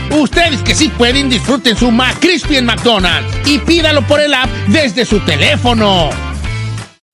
Ustedes 0.11 0.61
que 0.61 0.75
sí 0.75 0.89
pueden, 0.89 1.29
disfruten 1.29 1.75
su 1.75 1.89
McCrispy 1.89 2.57
en 2.57 2.65
McDonald's 2.65 3.33
y 3.45 3.59
pídalo 3.59 4.01
por 4.07 4.19
el 4.19 4.33
app 4.33 4.49
desde 4.67 5.05
su 5.05 5.19
teléfono. 5.21 6.09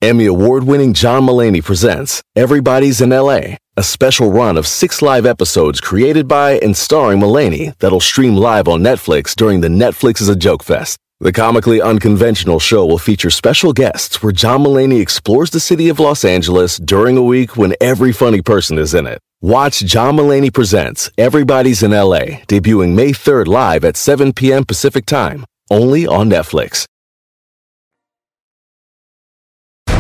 Emmy 0.02 0.28
award 0.28 0.64
winning 0.64 0.94
John 0.94 1.24
Mullaney 1.24 1.62
presents 1.62 2.22
Everybody's 2.36 3.02
in 3.02 3.10
LA, 3.10 3.58
a 3.78 3.84
special 3.84 4.32
run 4.32 4.58
of 4.58 4.68
six 4.68 5.02
live 5.02 5.26
episodes 5.26 5.82
created 5.82 6.28
by 6.28 6.60
and 6.64 6.76
starring 6.76 7.20
Mullaney 7.20 7.74
that'll 7.80 8.00
stream 8.00 8.36
live 8.36 8.68
on 8.68 8.82
Netflix 8.82 9.36
during 9.36 9.62
the 9.62 9.70
Netflix 9.70 10.22
is 10.22 10.30
a 10.30 10.36
Joke 10.36 10.64
Fest. 10.64 10.98
The 11.20 11.32
comically 11.32 11.82
unconventional 11.82 12.60
show 12.60 12.86
will 12.86 13.00
feature 13.00 13.32
special 13.32 13.74
guests 13.74 14.22
where 14.22 14.32
John 14.32 14.62
Mullaney 14.62 15.00
explores 15.00 15.50
the 15.50 15.60
city 15.60 15.90
of 15.90 16.00
Los 16.00 16.24
Angeles 16.24 16.78
during 16.78 17.18
a 17.18 17.24
week 17.24 17.58
when 17.58 17.74
every 17.82 18.12
funny 18.12 18.44
person 18.44 18.78
is 18.78 18.94
in 18.94 19.08
it. 19.08 19.20
Watch 19.42 19.82
John 19.86 20.16
Mullaney 20.16 20.50
Presents 20.50 21.12
Everybody's 21.16 21.84
in 21.84 21.92
LA, 21.92 22.42
debuting 22.48 22.96
May 22.96 23.12
3rd 23.12 23.46
live 23.46 23.86
at 23.86 23.96
7 23.96 24.34
p.m. 24.34 24.66
Pacific 24.66 25.06
Time, 25.06 25.46
only 25.70 26.08
on 26.08 26.28
Netflix. 26.32 26.88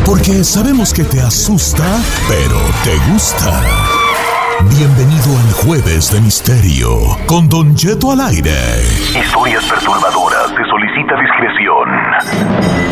Porque 0.03 0.43
sabemos 0.43 0.91
que 0.91 1.03
te 1.03 1.19
asusta, 1.19 2.01
pero 2.27 2.57
te 2.83 2.97
gusta. 3.11 3.61
Bienvenido 4.75 5.37
al 5.37 5.53
Jueves 5.53 6.11
de 6.11 6.19
Misterio 6.19 7.15
con 7.27 7.47
Don 7.47 7.75
Cheto 7.75 8.11
al 8.13 8.21
aire. 8.21 8.57
Historias 9.13 9.63
perturbadoras. 9.69 10.49
Se 10.49 10.65
solicita 10.67 11.13
discreción. 11.21 12.86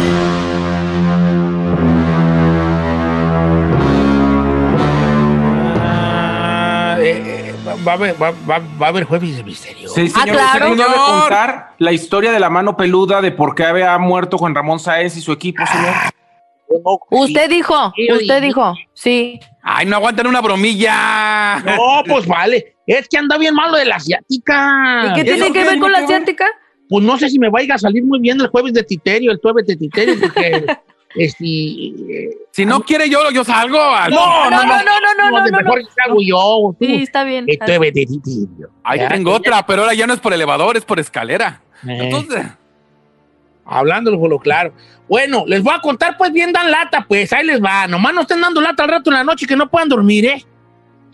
Va, 7.85 7.91
a 7.91 7.95
haber, 7.95 8.21
va, 8.21 8.31
va- 8.49 8.61
va 8.81 8.85
a 8.87 8.89
haber 8.89 9.03
jueves 9.05 9.37
de 9.37 9.43
misterio. 9.43 9.89
Sí, 9.89 10.07
señor, 10.09 10.35
usted 10.35 10.59
terminó 10.59 10.83
de 10.89 10.95
contar 10.95 11.73
la 11.77 11.91
historia 11.91 12.31
de 12.31 12.39
la 12.39 12.49
mano 12.49 12.75
peluda 12.77 13.21
de 13.21 13.31
por 13.31 13.55
qué 13.55 13.63
había 13.65 13.97
muerto 13.97 14.37
Juan 14.37 14.55
Ramón 14.55 14.79
Sáenz 14.79 15.15
y 15.17 15.21
su 15.21 15.31
equipo, 15.31 15.63
señor. 15.65 15.93
Usted 17.09 17.49
dijo, 17.49 17.93
usted 18.13 18.41
dijo, 18.41 18.75
sí. 18.93 19.39
Ay, 19.63 19.85
no 19.85 19.95
aguantan 19.95 20.27
una 20.27 20.41
bromilla. 20.41 21.59
No, 21.59 22.03
pues 22.07 22.27
vale. 22.27 22.75
Es 22.85 23.07
que 23.07 23.17
anda 23.17 23.37
bien 23.37 23.53
malo 23.55 23.77
de 23.77 23.85
la 23.85 23.95
asiática. 23.95 25.07
¿Y 25.09 25.13
qué 25.13 25.23
tiene 25.23 25.51
que 25.51 25.63
ver 25.63 25.79
con 25.79 25.91
la 25.91 25.99
asiática? 25.99 26.45
Pues 26.89 27.03
no 27.03 27.17
sé 27.17 27.29
si 27.29 27.39
me 27.39 27.49
vaya 27.49 27.75
a 27.75 27.77
salir 27.79 28.03
muy 28.03 28.19
bien 28.19 28.39
el 28.39 28.47
jueves 28.47 28.73
de 28.73 28.83
Titerio, 28.83 29.31
el 29.31 29.39
jueves 29.41 29.65
de 29.65 29.75
Titerio, 29.75 30.15
porque 30.19 30.65
este, 31.15 31.43
Si 32.51 32.65
no 32.65 32.81
quiere 32.81 33.09
yo, 33.09 33.31
yo 33.31 33.43
salgo. 33.43 33.79
al- 33.79 34.11
No, 34.11 34.49
no, 34.49 34.63
no, 34.65 34.65
no, 34.65 35.29
no, 35.29 35.41
no, 35.41 35.57
mejor 35.57 35.81
hago 36.05 36.17
yo. 36.21 36.75
tú. 36.79 36.85
Sí, 36.85 36.95
está 37.03 37.23
bien. 37.23 37.45
Ahí 38.83 38.99
tengo 39.07 39.31
otra, 39.33 39.65
pero 39.65 39.83
ahora 39.83 39.93
ya 39.93 40.07
no 40.07 40.13
es 40.13 40.19
por 40.19 40.33
elevador, 40.33 40.77
es 40.77 40.85
por 40.85 40.99
escalera. 40.99 41.61
Eh. 41.87 41.97
Entonces, 42.01 42.45
Hablándolo 43.65 44.37
claro. 44.39 44.73
Bueno, 45.09 45.43
les 45.47 45.63
voy 45.63 45.73
a 45.75 45.81
contar, 45.81 46.17
pues 46.17 46.31
bien 46.31 46.51
dan 46.51 46.69
lata, 46.69 47.05
pues 47.07 47.33
ahí 47.33 47.45
les 47.45 47.61
va. 47.63 47.87
Nomás 47.87 48.13
no 48.13 48.21
estén 48.21 48.39
dando 48.41 48.61
lata 48.61 48.83
al 48.83 48.89
rato 48.89 49.09
en 49.09 49.15
la 49.15 49.23
noche 49.23 49.47
que 49.47 49.55
no 49.55 49.69
puedan 49.69 49.89
dormir, 49.89 50.25
¿eh? 50.25 50.45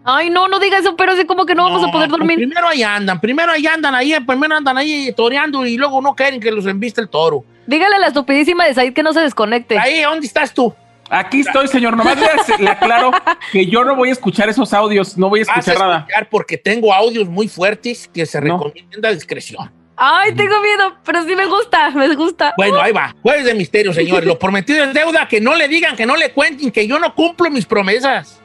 Ay, 0.04 0.30
no, 0.30 0.48
no 0.48 0.60
diga 0.60 0.80
eso, 0.80 0.96
pero 0.96 1.16
sí 1.16 1.26
como 1.26 1.46
que 1.46 1.54
no, 1.54 1.66
vamos 1.66 1.84
a 1.88 1.92
poder 1.92 2.10
pues 2.10 2.20
dormir. 2.20 2.38
primero 2.38 2.68
ahí 2.68 2.82
andan, 2.82 3.22
primero 3.22 3.52
ahí 3.52 3.68
andan, 3.68 3.94
ahí, 3.94 4.16
primero 4.26 4.56
andan 4.56 4.78
ahí 4.78 5.14
toreando 5.16 5.66
y 5.66 5.78
luego 5.78 6.02
no 6.02 6.16
quieren 6.16 6.40
que 6.40 6.52
los 6.52 6.66
embiste 6.66 7.02
el 7.02 7.10
toro. 7.10 7.44
Dígale 7.68 7.96
a 7.96 8.00
la 8.00 8.08
estupidísima 8.08 8.66
de 8.66 8.74
Said 8.74 8.94
que 8.94 9.04
no 9.04 9.14
se 9.14 9.20
desconecte. 9.22 9.78
Ahí, 9.78 10.02
¿dónde 10.02 10.26
estás 10.26 10.54
tú? 10.54 10.74
Aquí 11.10 11.42
estoy, 11.42 11.68
señor. 11.68 11.96
Nomás 11.96 12.18
le, 12.18 12.64
le 12.64 12.70
aclaro 12.70 13.12
que 13.52 13.66
yo 13.68 13.84
no 13.84 13.96
voy 13.96 14.10
a 14.10 14.12
escuchar 14.14 14.50
esos 14.50 14.74
audios, 14.74 15.18
no 15.18 15.30
voy 15.30 15.42
a 15.42 15.44
Vas 15.44 15.58
a 15.58 15.60
escuchar 15.60 15.80
nada. 15.80 15.98
escuchar 16.00 16.30
porque 16.30 16.58
tengo 16.58 16.94
audios 16.94 17.28
muy 17.28 17.48
fuertes 17.48 18.10
que 18.12 18.26
se 18.26 18.40
recomienda 18.40 19.12
discreción. 19.12 19.72
Ay, 19.98 20.34
tengo 20.34 20.60
miedo, 20.62 20.96
pero 21.06 21.24
sí 21.24 21.36
me 21.36 21.46
gusta, 21.46 21.92
me 21.92 22.16
gusta. 22.16 22.54
Bueno, 22.58 22.82
ahí 22.82 22.92
va. 22.92 23.16
Jueves 23.22 23.46
de 23.46 23.54
misterio, 23.54 23.94
señores. 23.94 24.26
Lo 24.26 24.40
prometido 24.40 24.84
es 24.84 24.94
deuda. 24.96 25.28
Que 25.28 25.40
no 25.40 25.54
le 25.54 25.68
digan, 25.68 25.96
que 25.96 26.08
no 26.08 26.16
le 26.16 26.32
cuenten, 26.32 26.72
que 26.72 26.88
yo 26.88 26.98
no 26.98 27.14
cumplo 27.14 27.52
mis 27.52 27.68
promesas. 27.68 28.42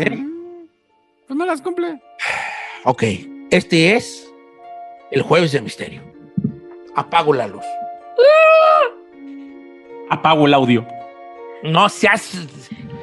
¿Eh? 0.00 0.24
Pues 1.28 1.36
no 1.36 1.44
las 1.44 1.60
cumple. 1.60 2.00
Ok, 2.84 3.02
este 3.50 3.94
es 3.94 4.32
el 5.10 5.22
jueves 5.22 5.52
de 5.52 5.60
misterio. 5.60 6.02
Apago 6.96 7.34
la 7.34 7.46
luz. 7.46 7.64
Apago 10.10 10.46
el 10.46 10.54
audio. 10.54 10.86
No 11.62 11.88
seas... 11.88 12.32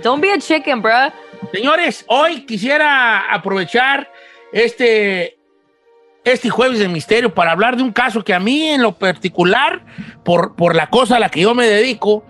Don't 0.02 0.22
be 0.22 0.32
a 0.32 0.40
chicken, 0.40 0.82
bruh. 0.82 1.12
Señores, 1.54 2.04
hoy 2.08 2.46
quisiera 2.46 3.32
aprovechar 3.32 4.10
este, 4.52 5.38
este 6.24 6.50
jueves 6.50 6.80
de 6.80 6.88
misterio 6.88 7.34
para 7.34 7.52
hablar 7.52 7.78
de 7.78 7.84
un 7.84 7.92
caso 7.92 8.24
que 8.24 8.34
a 8.34 8.40
mí 8.40 8.68
en 8.68 8.82
lo 8.82 8.94
particular, 8.94 9.86
por, 10.24 10.56
por 10.56 10.76
la 10.76 10.88
cosa 10.88 11.18
a 11.18 11.20
la 11.20 11.30
que 11.30 11.42
yo 11.42 11.54
me 11.54 11.68
dedico, 11.68 12.26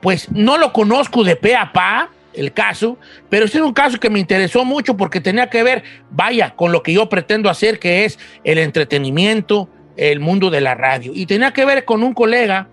pues 0.00 0.30
no 0.30 0.58
lo 0.58 0.72
conozco 0.72 1.24
de 1.24 1.36
pe 1.36 1.56
a 1.56 1.72
pa, 1.72 2.10
el 2.38 2.52
caso, 2.52 2.98
pero 3.28 3.44
es 3.46 3.54
un 3.56 3.72
caso 3.72 3.98
que 3.98 4.10
me 4.10 4.18
interesó 4.18 4.64
mucho 4.64 4.96
porque 4.96 5.20
tenía 5.20 5.50
que 5.50 5.62
ver, 5.62 5.82
vaya, 6.10 6.54
con 6.54 6.72
lo 6.72 6.82
que 6.82 6.92
yo 6.92 7.08
pretendo 7.08 7.50
hacer, 7.50 7.78
que 7.78 8.04
es 8.04 8.18
el 8.44 8.58
entretenimiento, 8.58 9.68
el 9.96 10.20
mundo 10.20 10.50
de 10.50 10.60
la 10.60 10.74
radio. 10.74 11.12
Y 11.14 11.26
tenía 11.26 11.52
que 11.52 11.64
ver 11.64 11.84
con 11.84 12.02
un 12.02 12.14
colega, 12.14 12.68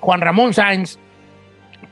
Juan 0.00 0.20
Ramón 0.20 0.54
Sáenz, 0.54 0.98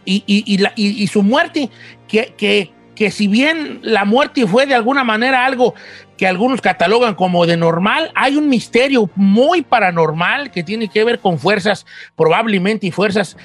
y, 0.05 1.07
su 1.09 1.23
muerte, 1.23 1.71
que- 2.09 2.71
que 2.95 3.11
si 3.11 3.27
bien 3.27 3.81
la 3.83 4.05
muerte 4.05 4.47
fue 4.47 4.67
de 4.67 4.75
alguna 4.75 5.03
manera 5.03 5.45
algo 5.45 5.75
que 6.17 6.27
algunos 6.27 6.61
catalogan 6.61 7.15
como 7.15 7.47
de 7.47 7.57
normal, 7.57 8.13
hay 8.15 8.37
un 8.37 8.49
misterio 8.49 9.11
muy 9.17 9.63
paranormal 9.63 10.51
que 10.53 10.63
tiene 10.63 10.89
que 10.89 11.03
ver 11.03 11.19
con 11.19 11.39
fuerzas, 11.39 11.85
probablemente 12.15 12.87
y 12.87 12.91
fuerzas 12.91 13.37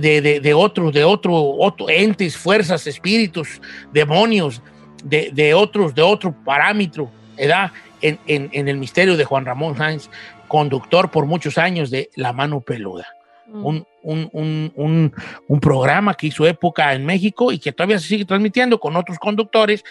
de, 0.00 0.20
de, 0.20 0.40
de 0.40 0.54
otros, 0.54 0.92
de 0.92 1.04
otro, 1.04 1.34
otro 1.34 1.88
entes, 1.88 2.36
fuerzas, 2.36 2.86
espíritus, 2.86 3.60
demonios, 3.92 4.62
de, 5.04 5.30
de 5.32 5.54
otros, 5.54 5.94
de 5.94 6.02
otro 6.02 6.34
parámetro, 6.44 7.10
¿verdad? 7.36 7.70
En, 8.00 8.18
en- 8.26 8.50
en 8.52 8.68
el 8.68 8.76
misterio 8.78 9.16
de 9.16 9.24
Juan 9.24 9.44
Ramón 9.44 9.76
Sáenz, 9.76 10.08
conductor 10.48 11.10
por 11.10 11.26
muchos 11.26 11.58
años 11.58 11.90
de 11.90 12.10
La 12.14 12.32
Mano 12.32 12.60
Peluda 12.60 13.06
un, 13.48 13.86
un- 14.02 14.28
un- 14.32 14.72
un- 14.74 15.14
un 15.46 15.60
programa 15.60 16.14
que 16.14 16.26
hizo 16.26 16.44
época 16.48 16.92
en 16.94 17.06
México 17.06 17.52
y 17.52 17.60
que 17.60 17.70
todavía 17.70 17.98
se 18.00 18.08
sigue 18.08 18.24
transmitiendo 18.24 18.80
con 18.80 18.96
otros 18.96 19.20
conductores, 19.20 19.84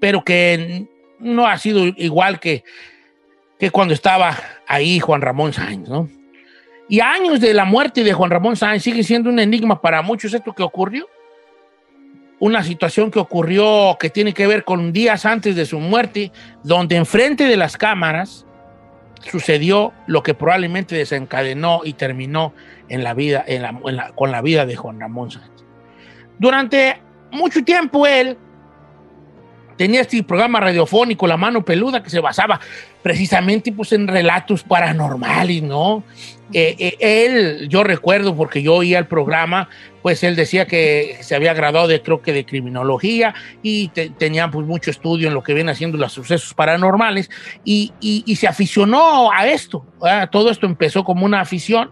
pero 0.00 0.22
que 0.24 0.86
no 1.20 1.46
ha 1.46 1.56
sido 1.58 1.84
igual 1.96 2.40
que, 2.40 2.64
que 3.58 3.70
cuando 3.70 3.94
estaba 3.94 4.36
ahí 4.66 4.98
Juan 4.98 5.20
Ramón 5.22 5.52
Sáenz, 5.52 5.88
¿no? 5.88 6.08
Y 6.88 7.00
años 7.00 7.40
de 7.40 7.52
la 7.52 7.64
muerte 7.64 8.02
de 8.02 8.12
Juan 8.12 8.30
Ramón 8.30 8.56
Sáenz 8.56 8.82
sigue 8.82 9.02
siendo 9.02 9.28
un 9.28 9.38
enigma 9.38 9.80
para 9.80 10.00
muchos 10.00 10.32
esto 10.32 10.54
que 10.54 10.62
ocurrió. 10.62 11.06
Una 12.40 12.62
situación 12.62 13.10
que 13.10 13.18
ocurrió 13.18 13.96
que 14.00 14.10
tiene 14.10 14.32
que 14.32 14.46
ver 14.46 14.64
con 14.64 14.92
días 14.92 15.26
antes 15.26 15.54
de 15.54 15.66
su 15.66 15.80
muerte, 15.80 16.32
donde 16.62 16.96
enfrente 16.96 17.44
de 17.44 17.56
las 17.56 17.76
cámaras 17.76 18.46
sucedió 19.20 19.92
lo 20.06 20.22
que 20.22 20.34
probablemente 20.34 20.94
desencadenó 20.94 21.80
y 21.84 21.94
terminó 21.94 22.54
en 22.88 23.04
la 23.04 23.12
vida, 23.12 23.44
con 24.14 24.30
la 24.30 24.40
vida 24.40 24.64
de 24.64 24.76
Juan 24.76 25.00
Ramón 25.00 25.30
Sánchez. 25.30 25.66
Durante 26.38 27.02
mucho 27.32 27.64
tiempo 27.64 28.06
él 28.06 28.38
tenía 29.78 30.02
este 30.02 30.22
programa 30.22 30.60
radiofónico, 30.60 31.26
La 31.26 31.38
Mano 31.38 31.64
Peluda, 31.64 32.02
que 32.02 32.10
se 32.10 32.20
basaba 32.20 32.60
precisamente 33.02 33.72
pues, 33.72 33.92
en 33.92 34.06
relatos 34.06 34.62
paranormales, 34.64 35.62
¿no? 35.62 36.02
Eh, 36.52 36.76
eh, 36.78 36.96
él, 37.00 37.68
yo 37.68 37.84
recuerdo, 37.84 38.34
porque 38.34 38.62
yo 38.62 38.74
oía 38.74 38.98
el 38.98 39.06
programa, 39.06 39.68
pues 40.02 40.24
él 40.24 40.34
decía 40.34 40.66
que 40.66 41.18
se 41.20 41.34
había 41.34 41.52
graduado 41.54 41.86
de, 41.88 42.00
creo 42.02 42.22
que 42.22 42.32
de 42.32 42.44
criminología 42.46 43.34
y 43.62 43.88
te- 43.88 44.10
tenía 44.10 44.50
pues 44.50 44.66
mucho 44.66 44.90
estudio 44.90 45.28
en 45.28 45.34
lo 45.34 45.42
que 45.42 45.52
viene 45.54 45.72
haciendo 45.72 45.96
los 45.98 46.12
sucesos 46.12 46.54
paranormales 46.54 47.30
y, 47.64 47.92
y- 48.00 48.24
y 48.26 48.36
se 48.36 48.48
aficionó 48.48 49.30
a 49.30 49.46
esto. 49.46 49.84
¿verdad? 50.02 50.30
Todo 50.30 50.50
esto 50.50 50.66
empezó 50.66 51.04
como 51.04 51.24
una 51.26 51.40
afición 51.40 51.90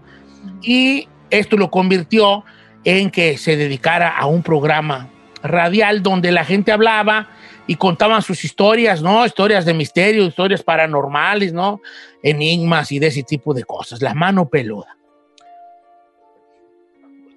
y 0.62 1.06
esto 1.30 1.56
lo 1.56 1.70
convirtió 1.70 2.44
en 2.84 3.10
que 3.10 3.36
se 3.36 3.56
dedicara 3.56 4.08
a 4.16 4.26
un 4.26 4.42
programa 4.42 5.08
radial 5.42 6.02
donde 6.02 6.32
la 6.32 6.44
gente 6.44 6.72
hablaba 6.72 7.28
y 7.66 7.76
contaban 7.76 8.22
sus 8.22 8.44
historias, 8.44 9.02
¿no? 9.02 9.24
Historias 9.26 9.64
de 9.64 9.74
misterio, 9.74 10.24
historias 10.24 10.62
paranormales, 10.62 11.52
¿no? 11.52 11.80
Enigmas 12.22 12.92
y 12.92 12.98
de 12.98 13.08
ese 13.08 13.22
tipo 13.22 13.54
de 13.54 13.64
cosas. 13.64 14.02
La 14.02 14.14
mano 14.14 14.48
peluda. 14.48 14.96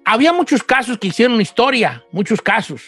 Había 0.04 0.32
muchos 0.32 0.62
casos 0.62 0.98
que 0.98 1.08
hicieron 1.08 1.40
historia, 1.40 2.04
muchos 2.10 2.40
casos, 2.40 2.82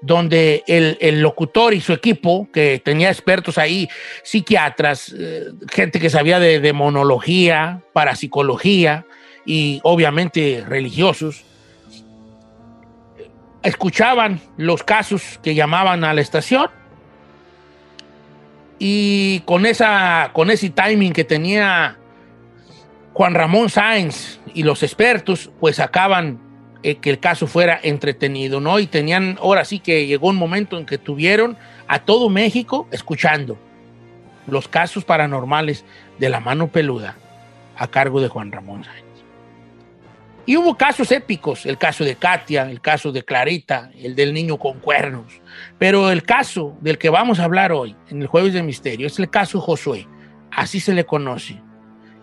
donde 0.00 0.64
el, 0.66 0.98
el 1.00 1.20
locutor 1.20 1.74
y 1.74 1.80
su 1.80 1.92
equipo, 1.92 2.48
que 2.52 2.80
tenía 2.84 3.08
expertos 3.10 3.56
ahí, 3.56 3.88
psiquiatras, 4.24 5.14
eh, 5.16 5.46
gente 5.72 6.00
que 6.00 6.10
sabía 6.10 6.40
de 6.40 6.60
demonología, 6.60 7.82
parapsicología 7.92 9.06
y 9.46 9.80
obviamente 9.84 10.64
religiosos, 10.66 11.44
escuchaban 13.62 14.40
los 14.56 14.82
casos 14.82 15.38
que 15.42 15.54
llamaban 15.54 16.04
a 16.04 16.14
la 16.14 16.20
estación 16.20 16.68
Y 18.78 19.40
con, 19.40 19.66
esa, 19.66 20.30
con 20.32 20.50
ese 20.50 20.70
timing 20.70 21.12
que 21.12 21.24
tenía 21.24 21.98
Juan 23.12 23.34
Ramón 23.34 23.68
Sáenz 23.68 24.40
y 24.54 24.62
los 24.64 24.82
expertos, 24.82 25.50
pues 25.60 25.78
acaban 25.80 26.40
eh, 26.82 26.96
que 26.96 27.10
el 27.10 27.20
caso 27.20 27.46
fuera 27.46 27.78
entretenido, 27.82 28.60
¿no? 28.60 28.80
Y 28.80 28.86
tenían, 28.86 29.38
ahora 29.40 29.64
sí 29.64 29.78
que 29.78 30.06
llegó 30.06 30.28
un 30.28 30.36
momento 30.36 30.78
en 30.78 30.86
que 30.86 30.98
tuvieron 30.98 31.56
a 31.86 32.00
todo 32.00 32.28
México 32.28 32.88
escuchando 32.90 33.56
los 34.48 34.66
casos 34.66 35.04
paranormales 35.04 35.84
de 36.18 36.28
la 36.28 36.40
mano 36.40 36.68
peluda 36.68 37.16
a 37.76 37.86
cargo 37.86 38.20
de 38.20 38.28
Juan 38.28 38.50
Ramón 38.50 38.84
Sáenz. 38.84 39.01
Y 40.44 40.56
hubo 40.56 40.76
casos 40.76 41.12
épicos, 41.12 41.66
el 41.66 41.78
caso 41.78 42.02
de 42.04 42.16
Katia, 42.16 42.68
el 42.68 42.80
caso 42.80 43.12
de 43.12 43.22
Clarita, 43.22 43.90
el 43.96 44.16
del 44.16 44.34
niño 44.34 44.58
con 44.58 44.80
cuernos. 44.80 45.40
Pero 45.78 46.10
el 46.10 46.24
caso 46.24 46.76
del 46.80 46.98
que 46.98 47.10
vamos 47.10 47.38
a 47.38 47.44
hablar 47.44 47.70
hoy, 47.70 47.94
en 48.10 48.22
el 48.22 48.26
Jueves 48.26 48.52
de 48.52 48.62
Misterio, 48.62 49.06
es 49.06 49.18
el 49.20 49.30
caso 49.30 49.60
Josué. 49.60 50.08
Así 50.50 50.80
se 50.80 50.94
le 50.94 51.06
conoce. 51.06 51.60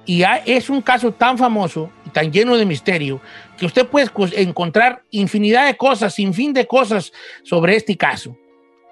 Y 0.05 0.23
es 0.45 0.69
un 0.69 0.81
caso 0.81 1.13
tan 1.13 1.37
famoso 1.37 1.91
y 2.05 2.09
tan 2.09 2.31
lleno 2.31 2.57
de 2.57 2.65
misterio 2.65 3.21
que 3.57 3.65
usted 3.65 3.85
puede 3.85 4.09
encontrar 4.41 5.03
infinidad 5.11 5.67
de 5.67 5.77
cosas, 5.77 6.15
sin 6.15 6.33
fin 6.33 6.51
de 6.51 6.65
cosas 6.65 7.13
sobre 7.43 7.75
este 7.75 7.95
caso. 7.95 8.35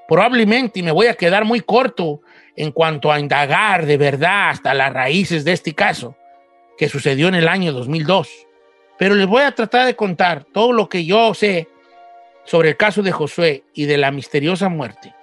Probablemente, 0.08 0.80
y 0.80 0.84
me 0.84 0.92
voy 0.92 1.08
a 1.08 1.16
quedar 1.16 1.44
muy 1.44 1.62
corto 1.62 2.22
en 2.56 2.72
cuanto 2.72 3.12
a 3.12 3.20
indagar 3.20 3.86
de 3.86 3.98
verdad 3.98 4.52
hasta 4.52 4.74
las 4.74 4.94
raíces 4.94 5.44
de 5.44 5.54
este 5.54 5.74
caso, 5.74 6.16
que 6.78 6.88
sucedió 6.88 7.28
en 7.28 7.36
el 7.36 7.48
año 7.48 7.74
2002. 7.74 8.47
Pero 8.98 9.16
les 9.16 9.28
voy 9.28 9.44
a 9.44 9.52
tratar 9.52 9.86
de 9.86 9.96
contar 9.96 10.44
todo 10.44 10.74
lo 10.74 10.90
que 10.90 11.06
yo 11.06 11.34
sé 11.34 11.68
sobre 12.46 12.70
el 12.70 12.78
caso 12.78 13.04
de 13.04 13.12
Josué 13.12 13.64
y 13.74 13.86
de 13.86 13.98
la 13.98 14.12
misteriosa 14.12 14.70
muerte 14.70 15.14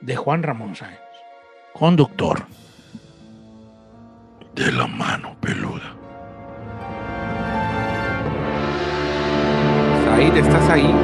de 0.00 0.16
Juan 0.16 0.42
Ramón 0.42 0.76
Sáenz, 0.76 0.98
conductor 1.72 2.46
de 4.54 4.72
la 4.72 4.86
mano 4.86 5.36
peluda. 5.40 5.94
Said, 10.04 10.36
¿estás 10.36 10.70
ahí? 10.70 10.94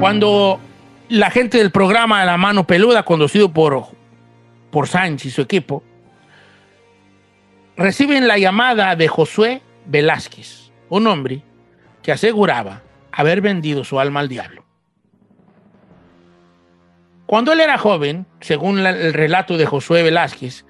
Cuando 0.00 0.60
la 1.08 1.30
gente 1.30 1.58
del 1.58 1.70
programa 1.70 2.20
de 2.20 2.26
la 2.26 2.36
mano 2.36 2.66
peluda, 2.66 3.02
conducido 3.04 3.52
por, 3.52 3.86
por 4.70 4.88
Sánchez 4.88 5.26
y 5.26 5.30
su 5.30 5.42
equipo, 5.42 5.82
reciben 7.76 8.28
la 8.28 8.38
llamada 8.38 8.96
de 8.96 9.08
Josué 9.08 9.62
Velázquez, 9.88 10.70
un 10.90 11.06
hombre 11.06 11.42
que 12.02 12.12
aseguraba 12.12 12.82
haber 13.10 13.40
vendido 13.40 13.84
su 13.84 13.98
alma 13.98 14.20
al 14.20 14.28
diablo. 14.28 14.64
Cuando 17.26 17.52
él 17.52 17.60
era 17.60 17.76
joven, 17.78 18.26
según 18.40 18.78
el 18.78 19.12
relato 19.12 19.56
de 19.56 19.66
Josué 19.66 20.02
Velázquez, 20.02 20.64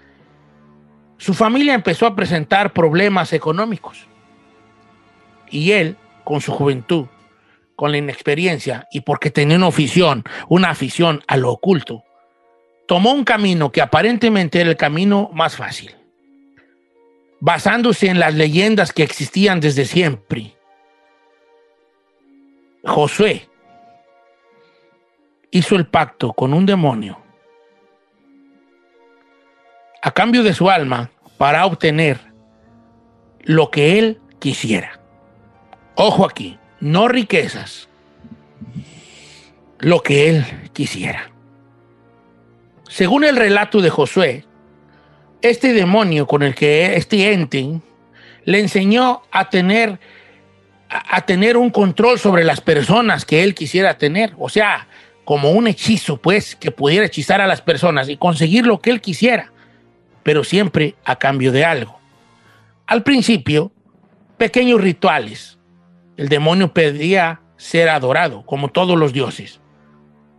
su 1.16 1.34
familia 1.34 1.74
empezó 1.74 2.06
a 2.06 2.16
presentar 2.16 2.72
problemas 2.72 3.32
económicos. 3.32 4.06
Y 5.50 5.72
él, 5.72 5.96
con 6.24 6.40
su 6.40 6.52
juventud, 6.52 7.06
con 7.74 7.90
la 7.90 7.98
inexperiencia 7.98 8.86
y 8.92 9.00
porque 9.00 9.30
tenía 9.30 9.56
una 9.56 9.68
afición, 9.68 10.24
una 10.48 10.70
afición 10.70 11.22
a 11.26 11.36
lo 11.36 11.50
oculto, 11.50 12.04
tomó 12.86 13.12
un 13.12 13.24
camino 13.24 13.70
que 13.70 13.82
aparentemente 13.82 14.60
era 14.60 14.70
el 14.70 14.76
camino 14.76 15.30
más 15.32 15.56
fácil, 15.56 15.94
basándose 17.40 18.08
en 18.08 18.18
las 18.18 18.34
leyendas 18.34 18.92
que 18.92 19.02
existían 19.02 19.60
desde 19.60 19.84
siempre. 19.84 20.56
Josué 22.84 23.48
hizo 25.50 25.76
el 25.76 25.86
pacto 25.86 26.32
con 26.32 26.52
un 26.54 26.66
demonio 26.66 27.18
a 30.02 30.10
cambio 30.12 30.42
de 30.42 30.54
su 30.54 30.70
alma 30.70 31.10
para 31.36 31.66
obtener 31.66 32.18
lo 33.42 33.70
que 33.70 33.98
él 33.98 34.20
quisiera. 34.38 35.00
Ojo 35.96 36.24
aquí, 36.24 36.58
no 36.80 37.08
riquezas, 37.08 37.88
lo 39.78 40.02
que 40.02 40.30
él 40.30 40.70
quisiera. 40.72 41.30
Según 42.88 43.24
el 43.24 43.36
relato 43.36 43.80
de 43.80 43.90
Josué, 43.90 44.44
este 45.42 45.72
demonio 45.72 46.26
con 46.26 46.42
el 46.42 46.54
que 46.54 46.96
este 46.96 47.32
ente 47.32 47.80
le 48.44 48.60
enseñó 48.60 49.22
a 49.30 49.48
tener 49.50 49.98
a, 50.90 51.20
tener 51.26 51.58
un 51.58 51.68
control 51.68 52.18
sobre 52.18 52.44
las 52.44 52.62
personas 52.62 53.26
que 53.26 53.44
él 53.44 53.54
quisiera 53.54 53.98
tener, 53.98 54.32
o 54.38 54.48
sea, 54.48 54.88
como 55.24 55.50
un 55.50 55.68
hechizo, 55.68 56.16
pues, 56.16 56.56
que 56.56 56.70
pudiera 56.70 57.04
hechizar 57.04 57.42
a 57.42 57.46
las 57.46 57.60
personas 57.60 58.08
y 58.08 58.16
conseguir 58.16 58.66
lo 58.66 58.80
que 58.80 58.88
él 58.90 59.02
quisiera 59.02 59.52
pero 60.28 60.44
siempre 60.44 60.94
a 61.06 61.16
cambio 61.16 61.52
de 61.52 61.64
algo. 61.64 61.98
Al 62.86 63.02
principio, 63.02 63.72
pequeños 64.36 64.78
rituales. 64.78 65.58
El 66.18 66.28
demonio 66.28 66.74
pedía 66.74 67.40
ser 67.56 67.88
adorado, 67.88 68.44
como 68.44 68.68
todos 68.68 68.98
los 68.98 69.14
dioses, 69.14 69.58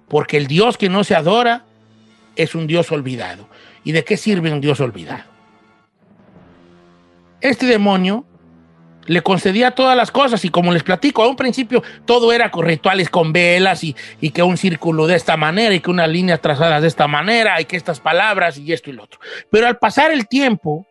porque 0.08 0.38
el 0.38 0.46
Dios 0.46 0.78
que 0.78 0.90
no 0.90 1.04
se 1.04 1.16
adora 1.16 1.66
es 2.40 2.56
un 2.56 2.68
Dios 2.68 2.92
olvidado. 2.92 3.50
¿Y 3.84 3.92
de 3.92 4.04
qué 4.04 4.18
sirve 4.18 4.52
un 4.52 4.62
Dios 4.62 4.80
olvidado? 4.80 5.24
Este 7.42 7.66
demonio 7.66 8.26
le 9.06 9.22
concedía 9.22 9.72
todas 9.72 9.98
las 9.98 10.12
cosas 10.12 10.44
y 10.46 10.50
como 10.50 10.72
les 10.72 10.84
platico, 10.84 11.24
a 11.24 11.28
un 11.28 11.36
principio 11.36 11.84
todo 12.06 12.32
era 12.32 12.52
con 12.52 12.66
rituales 12.66 13.10
con 13.10 13.34
velas 13.34 13.84
y, 13.84 13.96
y, 14.22 14.30
que 14.30 14.44
un 14.44 14.56
círculo 14.56 15.08
de 15.08 15.16
esta 15.16 15.36
manera 15.36 15.74
y 15.74 15.80
que 15.80 15.90
unas 15.90 16.10
líneas 16.10 16.42
trazadas 16.42 16.82
de 16.82 16.88
esta 16.88 17.08
manera 17.08 17.60
y 17.60 17.66
que 17.66 17.76
estas 17.76 18.00
palabras 18.00 18.58
y 18.58 18.72
esto 18.72 18.90
y 18.90 18.94
lo 18.94 19.04
otro. 19.04 19.20
Pero 19.50 19.68
al 19.68 19.80
pasar 19.80 20.12
el 20.12 20.28
tiempo, 20.28 20.86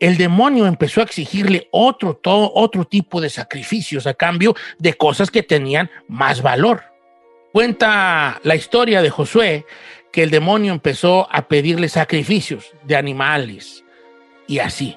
el 0.00 0.16
demonio 0.16 0.66
empezó 0.66 1.00
a 1.00 1.04
exigirle 1.04 1.68
otro, 1.70 2.14
todo, 2.14 2.50
otro 2.54 2.84
tipo 2.84 3.20
de 3.20 3.30
sacrificios 3.30 4.06
a 4.06 4.14
cambio 4.14 4.54
de 4.78 4.94
cosas 4.94 5.30
que 5.30 5.42
tenían 5.42 5.90
más 6.08 6.42
valor. 6.42 6.82
Cuenta 7.52 8.40
la 8.42 8.56
historia 8.56 9.00
de 9.00 9.10
Josué 9.10 9.64
que 10.14 10.22
el 10.22 10.30
demonio 10.30 10.72
empezó 10.72 11.26
a 11.28 11.48
pedirle 11.48 11.88
sacrificios 11.88 12.70
de 12.84 12.94
animales 12.94 13.84
y 14.46 14.60
así 14.60 14.96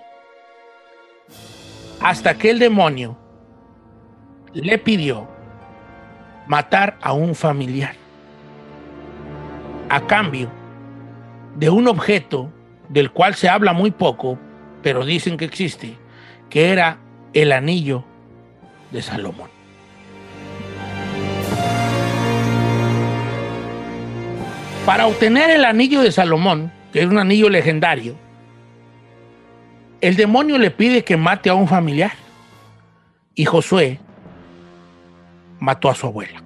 hasta 1.99 2.37
que 2.37 2.51
el 2.51 2.59
demonio 2.59 3.17
le 4.53 4.77
pidió 4.77 5.27
matar 6.45 6.99
a 7.01 7.13
un 7.13 7.33
familiar 7.33 7.95
a 9.89 10.05
cambio 10.05 10.51
de 11.55 11.71
un 11.71 11.87
objeto 11.87 12.53
del 12.87 13.09
cual 13.09 13.33
se 13.33 13.49
habla 13.49 13.73
muy 13.73 13.89
poco, 13.89 14.37
pero 14.83 15.03
dicen 15.03 15.35
que 15.35 15.45
existe, 15.45 15.97
que 16.51 16.69
era 16.71 16.99
el 17.33 17.53
anillo 17.53 18.03
de 18.91 19.01
Salomón. 19.01 19.56
Para 24.87 25.05
obtener 25.05 25.49
el 25.49 25.65
anillo 25.65 26.01
de 26.01 26.13
Salomón, 26.13 26.71
que 26.93 27.01
es 27.01 27.07
un 27.07 27.17
anillo 27.17 27.49
legendario, 27.49 28.15
el 29.99 30.15
demonio 30.15 30.57
le 30.57 30.71
pide 30.71 31.03
que 31.03 31.17
mate 31.17 31.49
a 31.49 31.55
un 31.55 31.67
familiar 31.67 32.13
y 33.35 33.43
Josué 33.43 33.99
mató 35.59 35.89
a 35.89 35.93
su 35.93 36.07
abuela. 36.07 36.41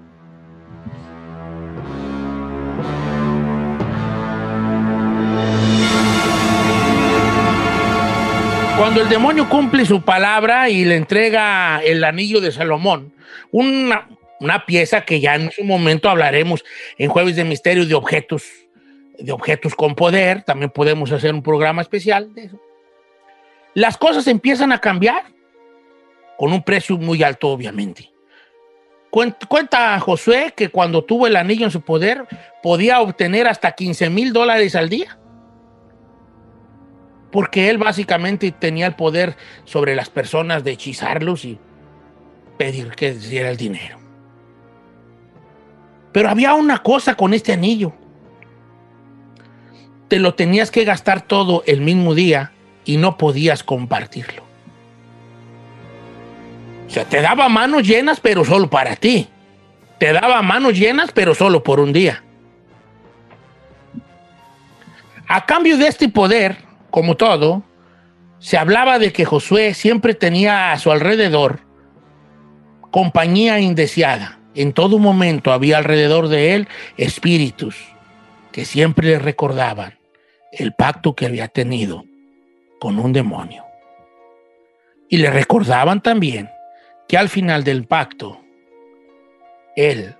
Cuando 8.75 9.03
el 9.03 9.09
demonio 9.09 9.47
cumple 9.49 9.85
su 9.85 10.01
palabra 10.01 10.67
y 10.67 10.83
le 10.83 10.95
entrega 10.95 11.79
el 11.83 12.03
anillo 12.03 12.41
de 12.41 12.51
Salomón, 12.51 13.13
una, 13.51 14.07
una 14.41 14.65
pieza 14.65 15.05
que 15.05 15.21
ya 15.21 15.35
en 15.35 15.51
su 15.51 15.63
momento 15.63 16.09
hablaremos 16.09 16.65
en 16.97 17.09
Jueves 17.09 17.37
de 17.37 17.45
Misterio 17.45 17.85
de 17.85 17.95
objetos, 17.95 18.43
de 19.17 19.31
objetos 19.31 19.75
con 19.75 19.95
poder, 19.95 20.43
también 20.43 20.69
podemos 20.69 21.11
hacer 21.13 21.33
un 21.33 21.41
programa 21.41 21.81
especial 21.81 22.33
de 22.35 22.45
eso 22.45 22.59
las 23.73 23.97
cosas 23.97 24.27
empiezan 24.27 24.71
a 24.71 24.79
cambiar 24.79 25.23
con 26.37 26.51
un 26.51 26.63
precio 26.63 26.97
muy 26.97 27.23
alto, 27.23 27.49
obviamente. 27.49 28.11
Cuenta 29.09 29.99
Josué 29.99 30.53
que 30.55 30.69
cuando 30.69 31.03
tuvo 31.03 31.27
el 31.27 31.35
anillo 31.35 31.65
en 31.65 31.71
su 31.71 31.81
poder 31.81 32.25
podía 32.63 33.01
obtener 33.01 33.47
hasta 33.47 33.73
15 33.73 34.09
mil 34.09 34.33
dólares 34.33 34.75
al 34.75 34.89
día. 34.89 35.17
Porque 37.31 37.69
él 37.69 37.77
básicamente 37.77 38.51
tenía 38.51 38.87
el 38.87 38.95
poder 38.95 39.35
sobre 39.65 39.95
las 39.95 40.09
personas 40.09 40.63
de 40.63 40.71
hechizarlos 40.71 41.45
y 41.45 41.59
pedir 42.57 42.91
que 42.91 43.13
diera 43.13 43.49
el 43.49 43.57
dinero. 43.57 44.00
Pero 46.11 46.29
había 46.29 46.53
una 46.53 46.79
cosa 46.79 47.15
con 47.15 47.33
este 47.33 47.53
anillo. 47.53 47.93
Te 50.07 50.19
lo 50.19 50.33
tenías 50.33 50.71
que 50.71 50.83
gastar 50.83 51.21
todo 51.21 51.63
el 51.65 51.81
mismo 51.81 52.15
día 52.15 52.51
y 52.83 52.97
no 52.97 53.17
podías 53.17 53.63
compartirlo. 53.63 54.43
O 56.87 56.89
sea, 56.89 57.05
te 57.05 57.21
daba 57.21 57.47
manos 57.47 57.87
llenas, 57.87 58.19
pero 58.19 58.43
solo 58.43 58.69
para 58.69 58.97
ti. 58.97 59.29
Te 59.97 60.11
daba 60.11 60.41
manos 60.41 60.77
llenas, 60.77 61.11
pero 61.13 61.33
solo 61.33 61.63
por 61.63 61.79
un 61.79 61.93
día. 61.93 62.23
A 65.27 65.45
cambio 65.45 65.77
de 65.77 65.87
este 65.87 66.09
poder, 66.09 66.57
como 66.89 67.15
todo, 67.15 67.63
se 68.39 68.57
hablaba 68.57 68.99
de 68.99 69.13
que 69.13 69.23
Josué 69.23 69.73
siempre 69.73 70.13
tenía 70.13 70.73
a 70.73 70.79
su 70.79 70.91
alrededor 70.91 71.61
compañía 72.89 73.61
indeseada. 73.61 74.40
En 74.53 74.73
todo 74.73 74.99
momento 74.99 75.51
había 75.51 75.77
alrededor 75.77 76.27
de 76.27 76.55
él 76.55 76.67
espíritus 76.97 77.77
que 78.51 78.65
siempre 78.65 79.07
le 79.07 79.19
recordaban 79.19 79.97
el 80.51 80.73
pacto 80.73 81.15
que 81.15 81.25
había 81.25 81.47
tenido 81.47 82.03
con 82.79 82.99
un 82.99 83.13
demonio. 83.13 83.63
Y 85.07 85.17
le 85.17 85.29
recordaban 85.29 86.01
también 86.01 86.49
que 87.07 87.17
al 87.17 87.29
final 87.29 87.63
del 87.63 87.85
pacto, 87.85 88.41
él 89.75 90.15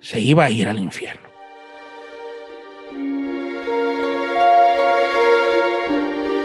se 0.00 0.20
iba 0.20 0.44
a 0.44 0.50
ir 0.50 0.68
al 0.68 0.78
infierno. 0.78 1.28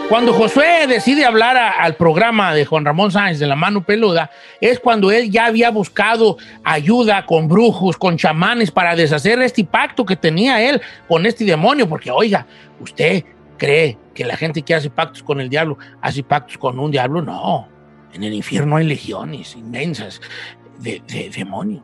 Cuando 0.08 0.34
Josué 0.34 0.86
decide 0.86 1.24
hablar 1.24 1.56
al 1.56 1.96
programa 1.96 2.52
de 2.52 2.66
Juan 2.66 2.84
Ramón 2.84 3.10
Sáenz 3.10 3.38
de 3.38 3.46
la 3.46 3.56
mano 3.56 3.82
peluda, 3.82 4.30
es 4.60 4.78
cuando 4.78 5.10
él 5.10 5.30
ya 5.30 5.46
había 5.46 5.70
buscado 5.70 6.36
ayuda 6.64 7.24
con 7.24 7.48
brujos, 7.48 7.96
con 7.96 8.18
chamanes 8.18 8.70
para 8.70 8.94
deshacer 8.94 9.40
este 9.40 9.64
pacto 9.64 10.04
que 10.04 10.16
tenía 10.16 10.60
él 10.62 10.82
con 11.08 11.24
este 11.24 11.44
demonio, 11.44 11.88
porque 11.88 12.10
oiga, 12.10 12.46
usted 12.78 13.24
cree 13.56 13.96
que 14.14 14.24
la 14.24 14.36
gente 14.36 14.60
que 14.62 14.74
hace 14.74 14.90
pactos 14.90 15.22
con 15.22 15.40
el 15.40 15.48
diablo 15.48 15.78
hace 16.02 16.22
pactos 16.22 16.58
con 16.58 16.78
un 16.78 16.90
diablo, 16.90 17.22
no. 17.22 17.68
En 18.12 18.22
el 18.22 18.34
infierno 18.34 18.76
hay 18.76 18.86
legiones 18.86 19.56
inmensas 19.56 20.20
de, 20.78 21.02
de 21.06 21.30
demonios. 21.30 21.82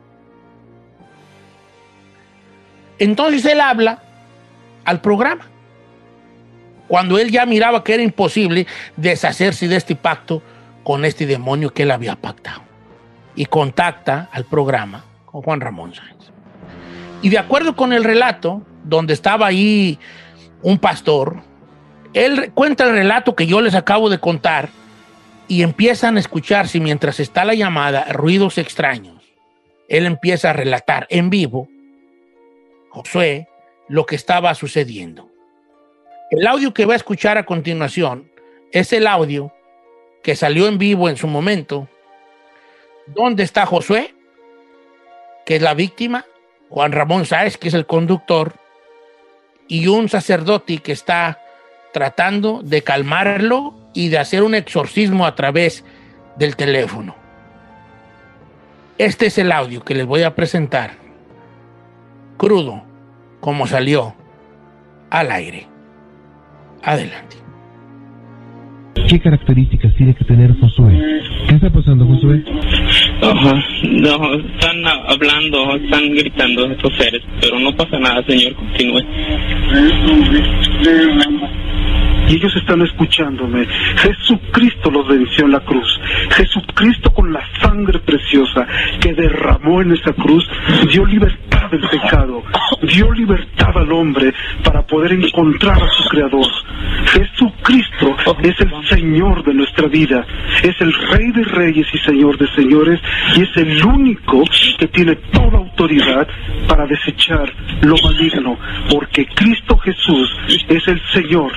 Entonces 2.99 3.43
él 3.45 3.59
habla 3.59 4.03
al 4.85 5.01
programa 5.01 5.49
cuando 6.89 7.19
él 7.19 7.31
ya 7.31 7.45
miraba 7.45 7.83
que 7.83 7.93
era 7.93 8.03
imposible 8.03 8.65
deshacerse 8.97 9.67
de 9.67 9.77
este 9.77 9.95
pacto 9.95 10.41
con 10.83 11.05
este 11.05 11.27
demonio 11.27 11.69
que 11.69 11.83
él 11.83 11.91
había 11.91 12.15
pactado. 12.15 12.63
Y 13.35 13.45
contacta 13.45 14.27
al 14.31 14.43
programa 14.45 15.05
con 15.25 15.43
Juan 15.43 15.61
Ramón 15.61 15.93
Sáenz. 15.93 16.31
Y 17.21 17.29
de 17.29 17.37
acuerdo 17.37 17.75
con 17.75 17.93
el 17.93 18.03
relato, 18.03 18.63
donde 18.83 19.13
estaba 19.13 19.45
ahí 19.45 19.99
un 20.63 20.79
pastor, 20.79 21.43
él 22.13 22.51
cuenta 22.55 22.85
el 22.85 22.91
relato 22.91 23.35
que 23.35 23.45
yo 23.45 23.61
les 23.61 23.75
acabo 23.75 24.09
de 24.09 24.19
contar 24.19 24.69
y 25.47 25.61
empiezan 25.61 26.17
a 26.17 26.19
escucharse 26.19 26.79
mientras 26.79 27.19
está 27.19 27.45
la 27.45 27.53
llamada 27.53 28.05
ruidos 28.11 28.57
extraños. 28.57 29.21
Él 29.87 30.07
empieza 30.07 30.49
a 30.49 30.53
relatar 30.53 31.05
en 31.11 31.29
vivo, 31.29 31.67
Josué, 32.89 33.47
lo 33.87 34.07
que 34.07 34.15
estaba 34.15 34.55
sucediendo. 34.55 35.28
El 36.31 36.45
audio 36.45 36.75
que 36.75 36.85
va 36.85 36.93
a 36.93 36.97
escuchar 36.97 37.39
a 37.39 37.45
continuación 37.45 38.29
es 38.71 38.93
el 38.93 39.07
audio 39.07 39.51
que 40.21 40.35
salió 40.35 40.67
en 40.67 40.77
vivo 40.77 41.09
en 41.09 41.17
su 41.17 41.25
momento, 41.25 41.87
donde 43.07 43.41
está 43.41 43.65
Josué, 43.65 44.13
que 45.43 45.55
es 45.55 45.61
la 45.63 45.73
víctima, 45.73 46.25
Juan 46.69 46.91
Ramón 46.91 47.25
Sáez, 47.25 47.57
que 47.57 47.69
es 47.69 47.73
el 47.73 47.87
conductor, 47.87 48.53
y 49.67 49.87
un 49.87 50.07
sacerdote 50.07 50.77
que 50.77 50.91
está 50.91 51.41
tratando 51.93 52.61
de 52.63 52.83
calmarlo 52.83 53.73
y 53.95 54.09
de 54.09 54.19
hacer 54.19 54.43
un 54.43 54.53
exorcismo 54.53 55.25
a 55.25 55.33
través 55.33 55.83
del 56.37 56.55
teléfono. 56.55 57.15
Este 58.99 59.27
es 59.27 59.37
el 59.39 59.51
audio 59.51 59.83
que 59.83 59.95
les 59.95 60.05
voy 60.05 60.21
a 60.21 60.35
presentar, 60.35 60.91
crudo, 62.37 62.83
como 63.39 63.65
salió 63.65 64.13
al 65.09 65.31
aire. 65.31 65.68
Adelante. 66.83 67.37
¿Qué 69.07 69.19
características 69.19 69.95
tiene 69.95 70.13
que 70.13 70.23
tener 70.23 70.55
Josué? 70.59 70.93
¿Qué 71.47 71.55
está 71.55 71.69
pasando, 71.69 72.05
Josué? 72.05 72.43
Ajá, 73.21 73.63
no, 73.83 74.33
están 74.35 74.87
hablando, 75.07 75.75
están 75.75 76.09
gritando 76.11 76.65
estos 76.71 76.93
seres, 76.95 77.21
pero 77.41 77.59
no 77.59 77.75
pasa 77.75 77.97
nada, 77.99 78.23
señor, 78.27 78.53
continúe. 78.55 79.01
Y 82.29 82.35
ellos 82.35 82.55
están 82.55 82.81
escuchándome. 82.83 83.65
Jesucristo 83.97 84.91
los 84.91 85.07
venció 85.07 85.45
en 85.45 85.51
la 85.53 85.59
cruz. 85.61 85.99
Jesucristo 86.29 87.11
con 87.11 87.33
la 87.33 87.41
sangre 87.59 87.97
preciosa 87.99 88.67
que 89.01 89.13
derramó 89.13 89.81
en 89.81 89.93
esa 89.93 90.13
cruz 90.13 90.47
dio 90.91 91.05
libertad 91.05 91.58
del 91.69 91.81
pecado, 91.89 92.43
dio 92.81 93.11
libertad 93.11 93.71
al 93.75 93.91
hombre 93.91 94.33
para 94.63 94.81
poder 94.85 95.13
encontrar 95.13 95.81
a 95.81 95.89
su 95.89 96.09
Creador. 96.09 96.47
Jesucristo 97.05 98.15
es 98.41 98.55
el 98.59 98.71
Señor 98.87 99.43
de 99.43 99.53
nuestra 99.53 99.87
vida, 99.87 100.25
es 100.63 100.75
el 100.79 100.93
Rey 100.93 101.31
de 101.31 101.43
Reyes 101.43 101.87
y 101.93 101.97
Señor 101.99 102.37
de 102.37 102.47
Señores 102.55 102.99
y 103.35 103.41
es 103.41 103.57
el 103.57 103.83
único 103.83 104.43
que 104.77 104.87
tiene 104.87 105.15
toda 105.31 105.57
autoridad 105.57 106.27
para 106.67 106.85
desechar 106.85 107.51
lo 107.81 107.95
maligno, 108.03 108.57
porque 108.89 109.25
Cristo 109.25 109.77
Jesús 109.77 110.37
es 110.67 110.87
el 110.87 111.01
Señor 111.13 111.51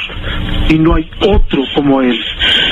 y 0.69 0.79
no 0.79 0.95
hay 0.95 1.09
otro 1.21 1.63
como 1.75 2.01
Él. 2.01 2.19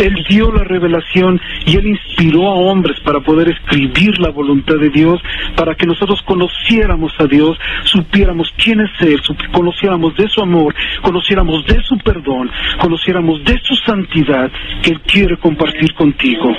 Él 0.00 0.24
dio 0.28 0.50
la 0.52 0.64
revelación 0.64 1.40
y 1.66 1.76
Él 1.76 1.86
inspiró 1.86 2.48
a 2.48 2.54
hombres 2.54 2.98
para 3.00 3.20
poder 3.20 3.48
escribir 3.48 4.18
la 4.18 4.30
voluntad 4.30 4.76
de 4.76 4.90
Dios, 4.90 5.20
para 5.56 5.74
que 5.74 5.86
nosotros 5.86 6.20
conociéramos 6.22 7.12
a 7.18 7.26
Dios, 7.30 7.58
supiéramos 7.84 8.52
quién 8.56 8.80
es 8.80 8.90
Él, 9.00 9.20
conociéramos 9.52 10.14
de 10.16 10.28
su 10.28 10.42
amor, 10.42 10.74
conociéramos 11.02 11.64
de 11.66 11.82
su 11.84 11.96
perdón, 11.98 12.50
conociéramos 12.78 13.42
de 13.44 13.58
su 13.62 13.74
santidad 13.76 14.50
que 14.82 14.90
Él 14.90 15.00
quiere 15.02 15.36
compartir 15.38 15.94
contigo. 15.94 16.54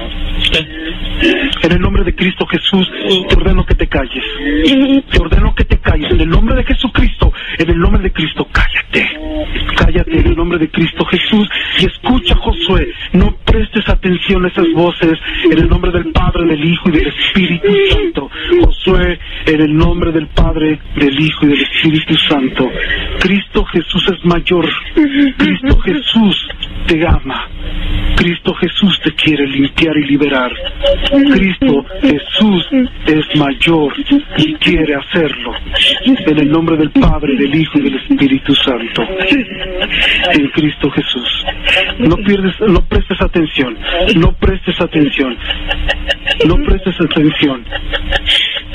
En 1.64 1.72
el 1.72 1.80
nombre 1.80 2.04
de 2.04 2.16
Cristo 2.16 2.46
Jesús, 2.48 2.90
te 3.30 3.36
ordeno 3.36 3.66
que 3.66 3.76
te 3.76 3.88
calles. 3.88 4.24
Te 5.12 5.22
ordeno 5.22 5.54
que 5.54 5.66
te 5.66 5.78
calles. 5.78 6.12
En 6.12 6.22
el 6.22 6.30
nombre 6.30 6.56
de 6.56 6.64
Jesucristo, 6.64 7.32
en 7.58 7.70
el 7.70 7.78
nombre 7.78 8.02
de 8.02 8.12
Cristo, 8.12 8.48
cállate. 8.52 9.08
Cállate 9.76 10.20
en 10.20 10.28
el 10.28 10.36
nombre 10.36 10.58
de 10.58 10.70
Cristo 10.70 11.06
Jesús 11.06 11.48
y 11.80 11.86
escucha, 11.86 12.36
Josué. 12.36 12.88
No 13.14 13.36
prestes 13.46 13.88
atención 13.88 14.46
a 14.46 14.48
esas 14.48 14.72
voces. 14.74 15.20
En 15.46 15.60
el 15.60 15.70
nombre 15.70 15.92
del 15.92 16.12
Padre, 16.12 16.46
del 16.46 16.64
Hijo 16.66 16.90
y 16.90 16.92
del 16.92 17.08
Espíritu 17.08 17.68
Santo. 17.90 18.30
Josué, 18.64 19.20
en 19.46 19.62
el 19.62 19.76
nombre 19.76 20.12
del 20.12 20.28
Padre, 20.28 20.61
del 20.62 21.20
Hijo 21.20 21.45
y 21.45 21.49
del 21.49 21.62
Espíritu 21.62 22.16
Santo. 22.30 22.70
Cristo 23.20 23.66
Jesús 23.66 24.05
es 24.12 24.26
mayor. 24.26 24.68
Cristo 24.93 25.80
Jesús 25.80 26.47
te 26.88 27.05
ama. 27.07 27.51
Cristo 28.16 28.54
Jesús 28.54 29.00
te 29.04 29.12
quiere 29.14 29.48
limpiar 29.48 29.98
y 29.98 30.06
liberar. 30.06 30.52
Cristo 31.10 31.86
Jesús 32.02 32.68
es 33.08 33.36
mayor 33.36 33.94
y 34.38 34.54
quiere 34.56 34.96
hacerlo. 34.96 35.54
En 36.06 36.39
el 36.39 36.52
nombre 36.52 36.78
del 36.78 36.92
Padre, 36.92 37.36
del 37.36 37.54
Hijo 37.56 37.80
y 37.80 37.82
del 37.82 37.96
Espíritu 37.96 38.54
Santo. 38.56 39.04
En 40.32 40.48
Cristo 40.50 40.89
Jesús. 40.92 41.46
No 42.00 42.16
pierdes, 42.18 42.54
no 42.62 42.86
prestes 42.86 43.22
atención. 43.22 43.78
No 44.16 44.32
prestes 44.34 44.80
atención. 44.80 45.38
No 46.46 46.56
prestes 46.58 46.96
atención. 47.02 47.66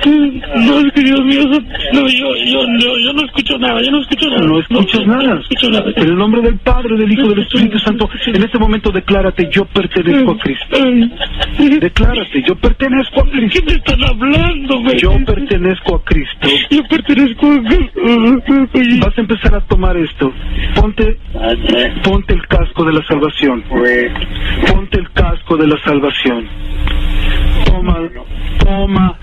No, 0.06 0.82
Dios 0.94 1.24
mío, 1.24 1.42
no, 1.92 2.08
yo, 2.08 2.36
yo, 2.36 2.60
yo, 2.78 2.98
yo 2.98 3.12
no 3.12 3.24
escucho 3.24 3.58
nada, 3.58 3.82
yo 3.82 3.90
no 3.90 4.00
escucho 4.02 4.28
nada. 4.28 4.46
No 4.46 4.60
escuchas 4.60 5.06
nada. 5.06 5.40
En 5.96 6.08
el 6.08 6.16
nombre 6.16 6.42
del 6.42 6.58
Padre, 6.58 6.96
del 6.96 7.10
Hijo 7.10 7.26
y 7.26 7.28
del 7.30 7.40
Espíritu 7.40 7.78
Santo, 7.80 8.08
en 8.26 8.42
este 8.42 8.58
momento 8.58 8.92
declárate, 9.06 9.48
yo 9.52 9.64
pertenezco 9.66 10.32
a 10.32 10.38
Cristo. 10.38 10.76
Declárate, 11.80 12.42
yo 12.42 12.56
pertenezco 12.56 13.20
a 13.20 13.30
Cristo. 13.30 13.60
¿Qué 13.60 13.66
me 13.66 13.78
están 13.78 14.04
hablando, 14.04 14.80
güey? 14.80 14.98
Yo 14.98 15.12
pertenezco 15.24 15.94
a 15.94 16.04
Cristo. 16.04 16.48
Yo 16.70 16.82
pertenezco 16.88 17.46
a 17.46 19.06
Vas 19.06 19.16
a 19.16 19.20
empezar 19.20 19.54
a 19.54 19.60
tomar 19.60 19.96
esto. 19.96 20.32
Ponte, 20.74 21.18
ponte 22.02 22.34
el 22.34 22.46
casco 22.48 22.84
de 22.84 22.92
la 22.94 23.06
salvación. 23.06 23.62
Ponte 24.72 24.98
el 24.98 25.10
casco 25.12 25.56
de 25.56 25.66
la 25.68 25.78
salvación. 25.84 26.48
Toma, 27.66 27.98
toma 28.58 29.18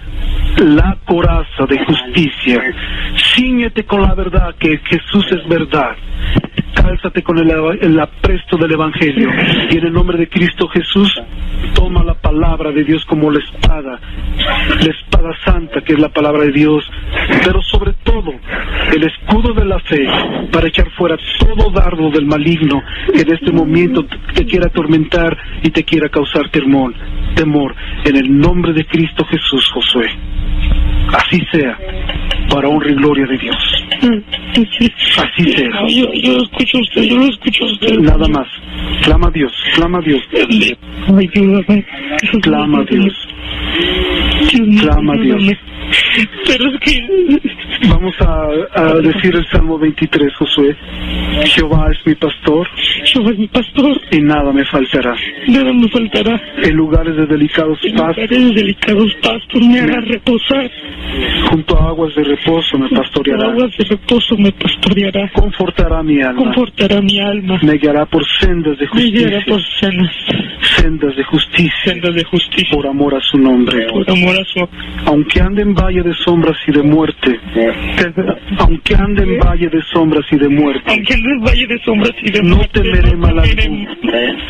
la 0.60 0.98
coraza 1.06 1.66
de 1.68 1.84
justicia. 1.86 2.62
Cíñete 3.36 3.84
con 3.84 4.02
la 4.02 4.14
verdad 4.16 4.56
que 4.58 4.78
Jesús 4.78 5.26
es 5.32 5.48
verdad. 5.50 5.96
Cálzate 6.74 7.24
con 7.24 7.38
el, 7.38 8.00
apresto 8.00 8.58
del 8.58 8.74
Evangelio. 8.74 9.30
Y 9.72 9.78
en 9.78 9.86
el 9.86 9.94
nombre 9.94 10.18
de 10.18 10.28
Cristo 10.28 10.68
Jesús, 10.68 11.10
toma 11.76 12.04
la 12.04 12.14
palabra 12.14 12.72
de 12.72 12.84
Dios 12.84 13.06
como 13.06 13.32
la 13.32 13.40
espada. 13.40 14.00
La 14.38 14.92
espada 14.92 15.30
santa 15.46 15.82
que 15.82 15.94
es 15.94 16.00
la 16.00 16.10
palabra 16.10 16.44
de 16.44 16.52
Dios. 16.52 16.84
Pero 17.44 17.62
sobre 17.62 17.94
todo, 18.04 18.34
el 18.94 19.04
escudo 19.04 19.54
de 19.54 19.66
la 19.66 19.80
fe 19.80 20.06
para 20.52 20.68
echar 20.68 20.90
fuera 20.92 21.16
todo 21.40 21.72
dardo 21.72 22.10
del 22.10 22.26
maligno 22.26 22.82
que 23.14 23.22
en 23.22 23.34
este 23.34 23.52
momento 23.52 24.06
te 24.34 24.46
quiera 24.46 24.68
atormentar 24.68 25.38
y 25.64 25.70
te 25.70 25.84
quiera 25.84 26.10
causar 26.10 26.50
temor. 26.50 26.94
Temor. 27.36 27.76
En 28.04 28.18
el 28.18 28.38
nombre 28.38 28.74
de 28.74 28.86
Cristo 28.86 29.24
Jesús, 29.26 29.70
Josué. 29.74 30.10
Así 31.14 31.40
sea. 31.52 31.78
Para 32.54 32.70
honra 32.70 32.92
y 32.92 32.94
gloria 32.94 33.26
de 33.26 33.38
Dios. 33.38 33.58
Así. 35.18 35.56
No, 35.64 35.88
yo, 35.88 36.14
yo 36.14 36.34
lo 36.34 36.44
escucho 36.44 36.78
a 36.78 36.82
usted, 36.82 37.02
yo 37.02 37.18
lo 37.18 37.26
escucho 37.26 37.66
a 37.66 37.72
usted. 37.72 37.98
Nada 38.00 38.28
más. 38.28 38.48
Clama 39.02 39.28
a 39.28 39.32
Dios, 39.32 39.52
clama 39.76 39.98
a 39.98 40.02
Dios. 40.02 40.22
Ayúdame. 41.08 41.86
Clama 42.42 42.80
a 42.80 42.84
Dios. 42.84 43.28
Clama 44.82 45.14
a 45.14 45.18
Dios. 45.18 45.44
Pero 46.48 46.70
es 46.70 46.80
que 46.82 47.08
Vamos 47.90 48.16
a, 48.22 48.48
a 48.82 48.94
decir 48.96 49.36
el 49.36 49.46
Salmo 49.52 49.78
23, 49.78 50.34
Josué. 50.36 50.76
Jehová 51.46 51.90
es 51.92 51.98
mi 52.06 52.16
pastor. 52.16 52.68
Jehová 53.06 53.32
es 53.32 53.38
mi 53.40 53.48
pastor. 53.48 54.00
Y 54.12 54.20
nada 54.22 54.52
me 54.52 54.64
faltará. 54.66 55.16
nada 55.48 55.74
me 55.74 55.88
faltará. 55.90 56.42
En 56.64 56.76
lugares 56.76 57.16
de 57.16 57.26
delicados 57.26 57.78
En 57.84 57.96
pastos, 57.96 58.16
lugares 58.18 58.30
de 58.50 58.54
delicados 58.62 59.14
pastos 59.22 59.62
me 59.68 59.80
hará 59.80 60.00
reposar. 60.02 60.72
junto 61.50 61.78
a 61.78 61.88
aguas 61.90 62.16
de 62.16 62.24
reposo 62.24 62.78
me 62.78 62.90
pastoreará. 62.90 63.48
aguas 63.52 63.72
de 63.78 63.84
reposo 63.86 64.36
me 64.38 64.52
pastoreará. 64.54 65.30
Confortará 65.34 66.04
mi 66.04 66.22
alma. 66.22 66.44
Confortará 66.44 67.02
mi 67.02 67.20
alma. 67.20 67.60
Me 67.64 67.74
guiará 67.78 68.06
por 68.06 68.24
sendas 68.40 68.78
de 68.78 68.86
Me 68.86 68.88
justicia. 68.92 69.28
guiará 69.28 69.46
por 69.46 69.62
sendas, 69.80 70.12
Sendas 70.78 71.16
de 71.16 71.24
justicia. 71.24 71.74
sendas 71.86 72.16
de 72.16 72.24
justicia. 72.24 72.70
Por 72.76 72.88
amor 72.88 73.16
a 73.16 73.22
su 73.22 73.38
nombre. 73.38 73.88
Por 73.88 74.10
amor 74.10 74.36
a 74.40 74.44
su 74.46 74.68
Aunque 75.06 75.42
ande 75.42 75.62
en 75.62 75.74
valle 75.74 76.02
de 76.04 76.14
sombras 76.14 76.58
y 76.68 76.72
de 76.72 76.84
muerte. 76.84 77.40
Aunque 78.60 78.96
ande 78.96 79.24
en 79.24 79.40
valle 79.40 79.70
de 79.70 79.82
sombras 79.94 80.26
y 80.32 80.38
de 80.38 80.50
muerte. 80.50 80.84
Aunque 80.88 81.14
en 81.14 81.26
el 81.26 81.40
valle 81.40 81.68
de 81.68 81.80
sombras 81.84 82.12
y 82.22 82.32
de 82.32 82.42
No 82.44 82.58
temeré 82.72 83.16
mal 83.16 83.40
alguno, 83.40 83.96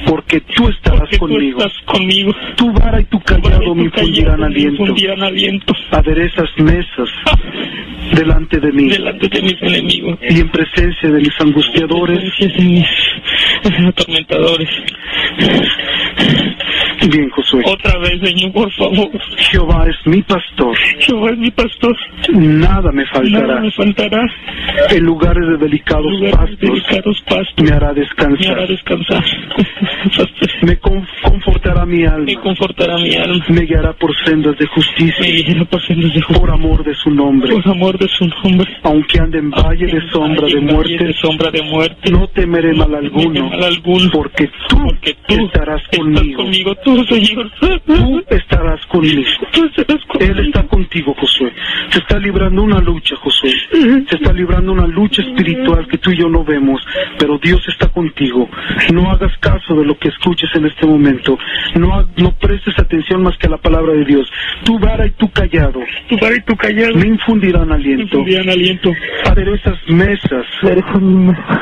porque 0.08 0.40
tú 0.42 0.68
estarás 0.70 1.02
porque 1.02 1.18
tú 1.18 1.28
conmigo. 1.28 1.58
estás 1.60 1.74
conmigo. 1.86 2.32
Tu 2.56 2.72
vara 2.74 3.00
y 3.02 3.04
tu 3.06 3.20
callado 3.22 3.76
me 3.76 3.84
infundirán 3.84 4.44
aliento. 4.44 4.84
aliento. 5.24 5.74
Aderezas 5.92 6.50
mesas 6.58 7.10
delante 8.16 8.60
de 8.60 8.72
mí 8.72 8.90
Delante 8.90 9.28
de 9.30 9.42
mis 9.42 9.62
enemigos. 9.62 10.20
y 10.30 10.40
en 10.40 10.50
presencia 10.50 11.10
de 11.10 11.20
mis 11.20 11.40
angustiadores. 11.40 12.20
Presencia 12.20 12.58
de 13.64 13.70
mis 13.80 13.88
atormentadores. 13.90 14.70
Bien, 17.10 17.30
Josué. 17.32 17.62
Otra 17.66 17.98
vez, 18.00 18.20
Señor, 18.24 18.52
por 18.54 18.72
favor. 18.74 19.10
Jehová 19.52 19.86
es 19.90 20.08
mi 20.08 20.22
pastor. 20.22 20.76
Jehová 21.00 21.32
es 21.32 21.38
mi 21.38 21.52
pastor. 21.52 21.96
Nada 22.34 22.92
me 22.92 23.06
faltará. 23.14 23.60
me 23.62 23.72
faltará. 23.72 24.22
En 24.92 25.04
lugares 25.04 25.48
de 25.48 25.58
delicados 25.58 26.06
Lugares 26.12 26.36
pastos 26.36 26.60
delicados 26.60 27.22
pastos. 27.28 27.64
me 27.64 27.72
hará 27.72 27.94
Me 27.94 28.48
hará 28.48 28.66
descansar. 28.68 29.24
Me 30.62 30.78
con- 30.78 31.06
confortará 31.24 31.86
mi 31.86 32.00
Me 32.00 32.08
alma. 32.08 32.42
confortará 32.42 32.98
mi 32.98 33.14
alma. 33.16 33.44
Me 33.50 33.62
guiará 33.62 33.94
por 33.94 34.16
sendas 34.26 34.58
de 34.58 34.66
Me 34.66 34.72
justicia. 34.72 35.44
guiará 35.46 35.66
por 35.66 35.82
sendas 35.86 36.14
de 36.14 36.22
Por 36.22 36.28
justicia. 36.38 36.54
amor 36.54 36.84
de 36.84 36.96
su 36.96 37.10
nombre. 37.10 37.52
Por 37.54 37.68
amor 37.70 37.98
de 37.98 38.08
su 38.08 38.26
nombre. 38.28 38.68
Aunque 38.84 39.20
ande 39.20 39.40
en 39.40 39.50
valle 39.52 39.86
de 39.88 40.02
sombra 40.10 40.48
de 40.48 40.62
muerte. 40.62 41.04
de 41.06 41.14
sombra 41.14 41.52
de 41.52 41.62
muerte. 41.64 42.12
No 42.12 42.28
temeré 42.28 42.74
mal 42.74 42.94
alguno. 42.96 43.50
mal 43.50 43.64
alguno. 43.64 44.10
Porque 44.12 44.48
tú 44.70 44.78
Porque 44.88 45.16
tú 45.28 45.46
estarás 45.46 45.82
conmigo. 45.98 46.44
conmigo, 46.44 46.76
tú, 46.84 47.04
Señor. 47.06 47.52
Tú 47.86 48.24
estarás 48.30 48.86
conmigo. 48.88 49.22
Tú 49.52 49.66
estarás 49.66 50.06
conmigo. 50.06 50.32
Él 50.40 50.48
está 50.48 50.64
contigo, 50.68 51.14
Josué. 51.20 51.52
Se 51.90 52.00
está 52.00 52.18
librando 52.20 52.64
una 52.64 52.80
lucha, 52.80 53.03
Josué. 53.16 53.52
Se 54.10 54.16
está 54.16 54.32
librando 54.34 54.72
una 54.72 54.88
lucha 54.88 55.22
espiritual 55.22 55.88
que 55.88 55.98
tú 55.98 56.12
y 56.12 56.18
yo 56.18 56.30
no 56.30 56.44
vemos, 56.44 56.82
pero 57.20 57.38
Dios 57.38 57.62
está 57.68 57.88
contigo. 57.90 58.50
No 58.94 59.12
hagas 59.12 59.32
caso 59.40 59.76
de 59.76 59.86
lo 59.86 59.98
que 59.98 60.10
escuches 60.10 60.50
en 60.56 60.66
este 60.66 60.86
momento. 60.88 61.38
No, 61.76 62.08
no 62.18 62.32
prestes 62.38 62.78
atención 62.80 63.24
más 63.24 63.38
que 63.38 63.48
a 63.48 63.52
la 63.52 63.58
palabra 63.58 63.94
de 63.94 64.06
Dios. 64.06 64.30
Tu 64.64 64.80
vara 64.80 65.06
y 65.06 65.12
tu 65.12 65.30
callado 65.32 65.80
Tu 66.10 66.18
vara 66.18 66.36
y 66.36 66.42
tu 66.42 66.56
callado 66.56 66.96
me 66.96 67.08
infundirán 67.08 67.68
me 67.68 67.76
aliento. 67.76 68.04
infundirán 68.04 68.50
aliento. 68.50 68.92
Aderezas 69.26 69.78
mesas 69.88 70.46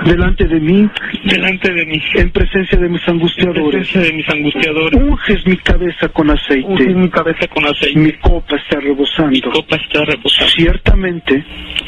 delante 0.06 0.48
de 0.48 0.60
mí 0.60 0.90
Delante 1.26 1.72
de 1.74 1.86
mí. 1.86 2.02
en 2.16 2.30
presencia 2.32 2.78
de 2.78 2.90
mis 2.90 3.08
angustiadores. 3.08 3.72
Presencia 3.88 4.02
de 4.02 4.14
mis 4.14 4.30
angustiadores. 4.30 5.02
Unges 5.02 5.46
mi 5.48 5.58
cabeza 5.58 6.08
con 6.10 6.30
aceite. 6.30 6.94
mi 6.94 7.10
cabeza 7.10 7.48
con 7.48 7.66
aceite. 7.66 8.00
Mi 8.00 8.12
copa 8.14 8.56
está 8.56 8.78
Mi 8.78 8.84
rebosando. 8.86 9.52
copa 9.52 9.76
está 9.76 10.06
reposando. 10.06 10.52
Ciertamente, 10.52 11.21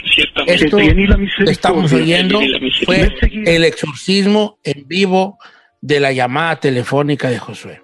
Ciertamente. 0.05 0.65
Esto 0.65 0.77
que 0.77 1.51
estamos 1.51 1.93
oyendo 1.93 2.39
fue 2.85 3.11
el 3.45 3.63
exorcismo 3.63 4.59
en 4.63 4.87
vivo 4.87 5.37
de 5.81 5.99
la 5.99 6.11
llamada 6.11 6.57
telefónica 6.57 7.29
de 7.29 7.39
Josué. 7.39 7.81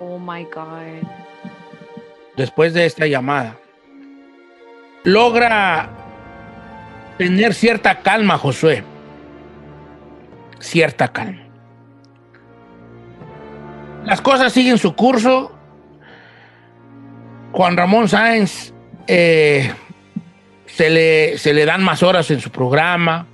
Oh 0.00 0.18
my 0.18 0.44
God. 0.44 1.08
Después 2.36 2.72
de 2.72 2.86
esta 2.86 3.06
llamada, 3.06 3.58
logra 5.04 5.90
tener 7.18 7.52
cierta 7.52 8.00
calma, 8.00 8.38
Josué. 8.38 8.84
Cierta 10.60 11.08
calma. 11.08 11.42
Las 14.04 14.20
cosas 14.20 14.52
siguen 14.52 14.78
su 14.78 14.94
curso. 14.94 15.54
Juan 17.52 17.76
Ramón 17.76 18.08
Sáenz 18.08 18.72
eh, 19.06 19.72
se, 20.78 20.90
le, 20.90 21.38
se 21.38 21.54
le 21.54 21.64
dan 21.64 21.82
más 21.82 22.04
horas 22.04 22.30
en 22.30 22.38
su 22.38 22.50
programa. 22.50 23.26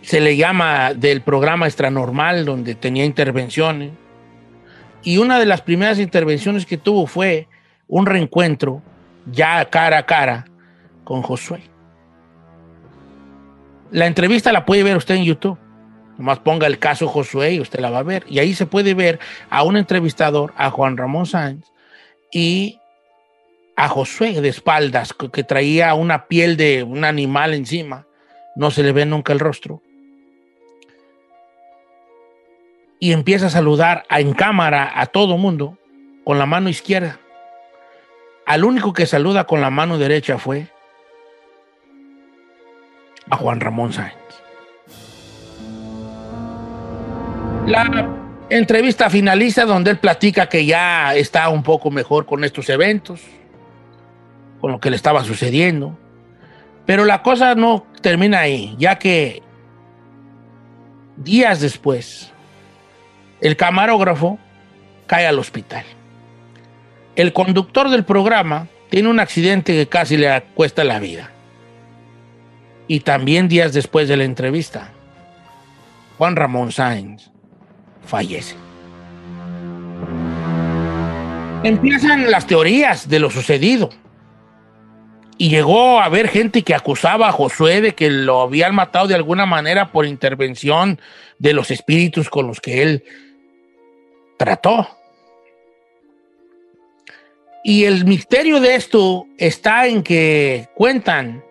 Se 0.00 0.20
le 0.20 0.36
llama 0.36 0.94
del 0.94 1.22
programa 1.22 1.66
extranormal, 1.66 2.44
donde 2.44 2.76
tenía 2.76 3.04
intervenciones. 3.04 3.90
Y 5.02 5.18
una 5.18 5.40
de 5.40 5.46
las 5.46 5.60
primeras 5.60 5.98
intervenciones 5.98 6.66
que 6.66 6.76
tuvo 6.76 7.08
fue 7.08 7.48
un 7.88 8.06
reencuentro 8.06 8.80
ya 9.26 9.64
cara 9.64 9.98
a 9.98 10.06
cara 10.06 10.44
con 11.02 11.22
Josué. 11.22 11.62
La 13.90 14.06
entrevista 14.06 14.52
la 14.52 14.64
puede 14.64 14.84
ver 14.84 14.96
usted 14.96 15.16
en 15.16 15.24
YouTube. 15.24 15.58
Nomás 16.16 16.38
ponga 16.38 16.68
el 16.68 16.78
caso 16.78 17.08
Josué 17.08 17.54
y 17.54 17.60
usted 17.60 17.80
la 17.80 17.90
va 17.90 17.98
a 17.98 18.04
ver. 18.04 18.24
Y 18.28 18.38
ahí 18.38 18.54
se 18.54 18.66
puede 18.66 18.94
ver 18.94 19.18
a 19.50 19.64
un 19.64 19.76
entrevistador, 19.76 20.54
a 20.56 20.70
Juan 20.70 20.96
Ramón 20.96 21.26
Sáenz, 21.26 21.72
y 22.32 22.78
a 23.76 23.88
Josué 23.88 24.40
de 24.40 24.48
espaldas, 24.48 25.14
que, 25.14 25.44
traía 25.44 25.94
una 25.94 26.26
piel 26.26 26.56
de 26.56 26.82
un 26.82 27.04
animal 27.04 27.54
encima. 27.54 28.06
No 28.54 28.70
se 28.70 28.82
le 28.82 28.92
ve 28.92 29.06
nunca 29.06 29.32
el 29.32 29.40
rostro. 29.40 29.82
Y 32.98 33.12
empieza 33.12 33.46
a 33.46 33.50
saludar 33.50 34.04
en 34.10 34.32
cámara 34.34 34.92
a 34.94 35.06
todo 35.06 35.38
mundo 35.38 35.78
con 36.24 36.38
la 36.38 36.46
mano 36.46 36.68
izquierda. 36.68 37.18
Al 38.46 38.64
único 38.64 38.92
que 38.92 39.06
saluda 39.06 39.44
con 39.44 39.60
la 39.60 39.70
mano 39.70 39.98
derecha 39.98 40.38
fue 40.38 40.68
a 43.30 43.36
Juan 43.36 43.60
Ramón 43.60 43.92
Sáenz. 43.92 44.14
La 47.66 48.08
entrevista 48.50 49.08
finaliza 49.08 49.64
donde 49.64 49.92
él 49.92 49.98
platica 49.98 50.48
que 50.48 50.66
ya 50.66 51.14
está 51.14 51.48
un 51.48 51.62
poco 51.62 51.90
mejor 51.90 52.26
con 52.26 52.44
estos 52.44 52.68
eventos, 52.68 53.22
con 54.62 54.70
lo 54.70 54.80
que 54.80 54.90
le 54.90 54.96
estaba 54.96 55.24
sucediendo. 55.24 55.98
Pero 56.86 57.04
la 57.04 57.22
cosa 57.22 57.54
no 57.56 57.84
termina 58.00 58.38
ahí, 58.38 58.76
ya 58.78 58.98
que 58.98 59.42
días 61.16 61.60
después, 61.60 62.32
el 63.40 63.56
camarógrafo 63.56 64.38
cae 65.06 65.26
al 65.26 65.40
hospital. 65.40 65.84
El 67.16 67.32
conductor 67.32 67.90
del 67.90 68.04
programa 68.04 68.68
tiene 68.88 69.08
un 69.08 69.18
accidente 69.18 69.74
que 69.74 69.88
casi 69.88 70.16
le 70.16 70.42
cuesta 70.54 70.84
la 70.84 71.00
vida. 71.00 71.30
Y 72.86 73.00
también 73.00 73.48
días 73.48 73.72
después 73.72 74.06
de 74.06 74.16
la 74.16 74.24
entrevista, 74.24 74.90
Juan 76.18 76.36
Ramón 76.36 76.70
Sáenz 76.70 77.30
fallece. 78.06 78.54
Empiezan 81.64 82.30
las 82.30 82.46
teorías 82.46 83.08
de 83.08 83.18
lo 83.18 83.28
sucedido. 83.28 83.90
Y 85.38 85.48
llegó 85.48 86.00
a 86.00 86.04
haber 86.04 86.28
gente 86.28 86.62
que 86.62 86.74
acusaba 86.74 87.28
a 87.28 87.32
Josué 87.32 87.80
de 87.80 87.94
que 87.94 88.10
lo 88.10 88.42
habían 88.42 88.74
matado 88.74 89.08
de 89.08 89.14
alguna 89.14 89.46
manera 89.46 89.90
por 89.90 90.06
intervención 90.06 91.00
de 91.38 91.52
los 91.52 91.70
espíritus 91.70 92.30
con 92.30 92.46
los 92.46 92.60
que 92.60 92.82
él 92.82 93.04
trató. 94.36 94.88
Y 97.64 97.84
el 97.84 98.04
misterio 98.04 98.60
de 98.60 98.74
esto 98.74 99.26
está 99.38 99.86
en 99.86 100.02
que 100.02 100.68
cuentan 100.74 101.44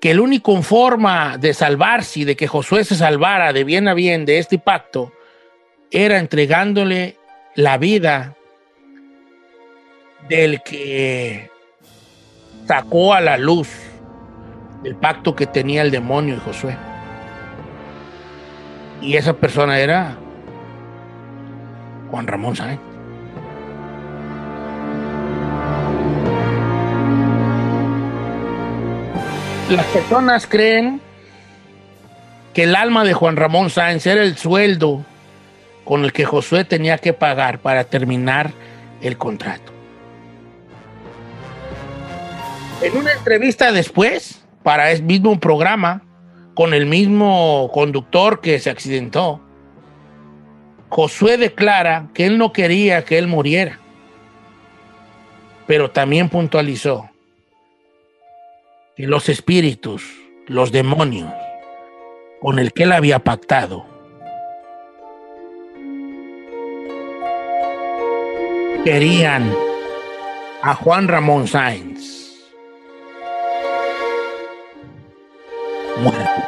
que 0.00 0.10
el 0.10 0.20
único 0.20 0.60
forma 0.62 1.38
de 1.38 1.54
salvarse 1.54 2.24
de 2.24 2.36
que 2.36 2.46
Josué 2.46 2.84
se 2.84 2.96
salvara 2.96 3.52
de 3.52 3.64
bien 3.64 3.88
a 3.88 3.94
bien 3.94 4.24
de 4.24 4.38
este 4.38 4.58
pacto 4.58 5.12
era 5.90 6.18
entregándole 6.18 7.16
la 7.54 7.78
vida 7.78 8.36
del 10.28 10.62
que 10.62 11.50
sacó 12.68 13.14
a 13.14 13.22
la 13.22 13.38
luz 13.38 13.70
el 14.84 14.94
pacto 14.94 15.34
que 15.34 15.46
tenía 15.46 15.80
el 15.80 15.90
demonio 15.90 16.36
y 16.36 16.38
Josué. 16.38 16.76
Y 19.00 19.16
esa 19.16 19.32
persona 19.32 19.78
era 19.78 20.16
Juan 22.10 22.26
Ramón 22.26 22.56
Sáenz. 22.56 22.80
Las 29.70 29.86
personas 29.86 30.46
creen 30.46 31.00
que 32.52 32.64
el 32.64 32.76
alma 32.76 33.04
de 33.04 33.14
Juan 33.14 33.36
Ramón 33.36 33.70
Sáenz 33.70 34.06
era 34.06 34.22
el 34.22 34.36
sueldo 34.36 35.04
con 35.84 36.04
el 36.04 36.12
que 36.12 36.26
Josué 36.26 36.64
tenía 36.64 36.98
que 36.98 37.14
pagar 37.14 37.60
para 37.60 37.84
terminar 37.84 38.50
el 39.00 39.16
contrato. 39.16 39.77
En 42.80 42.96
una 42.96 43.12
entrevista 43.12 43.72
después, 43.72 44.40
para 44.62 44.92
el 44.92 45.02
mismo 45.02 45.40
programa, 45.40 46.02
con 46.54 46.74
el 46.74 46.86
mismo 46.86 47.70
conductor 47.74 48.40
que 48.40 48.60
se 48.60 48.70
accidentó, 48.70 49.40
Josué 50.88 51.38
declara 51.38 52.08
que 52.14 52.26
él 52.26 52.38
no 52.38 52.52
quería 52.52 53.04
que 53.04 53.18
él 53.18 53.26
muriera, 53.26 53.80
pero 55.66 55.90
también 55.90 56.28
puntualizó 56.28 57.10
que 58.96 59.08
los 59.08 59.28
espíritus, 59.28 60.04
los 60.46 60.70
demonios 60.70 61.32
con 62.40 62.60
el 62.60 62.72
que 62.72 62.84
él 62.84 62.92
había 62.92 63.18
pactado, 63.18 63.86
querían 68.84 69.52
a 70.62 70.74
Juan 70.76 71.08
Ramón 71.08 71.48
Sáenz 71.48 72.17
muerto. 75.98 76.47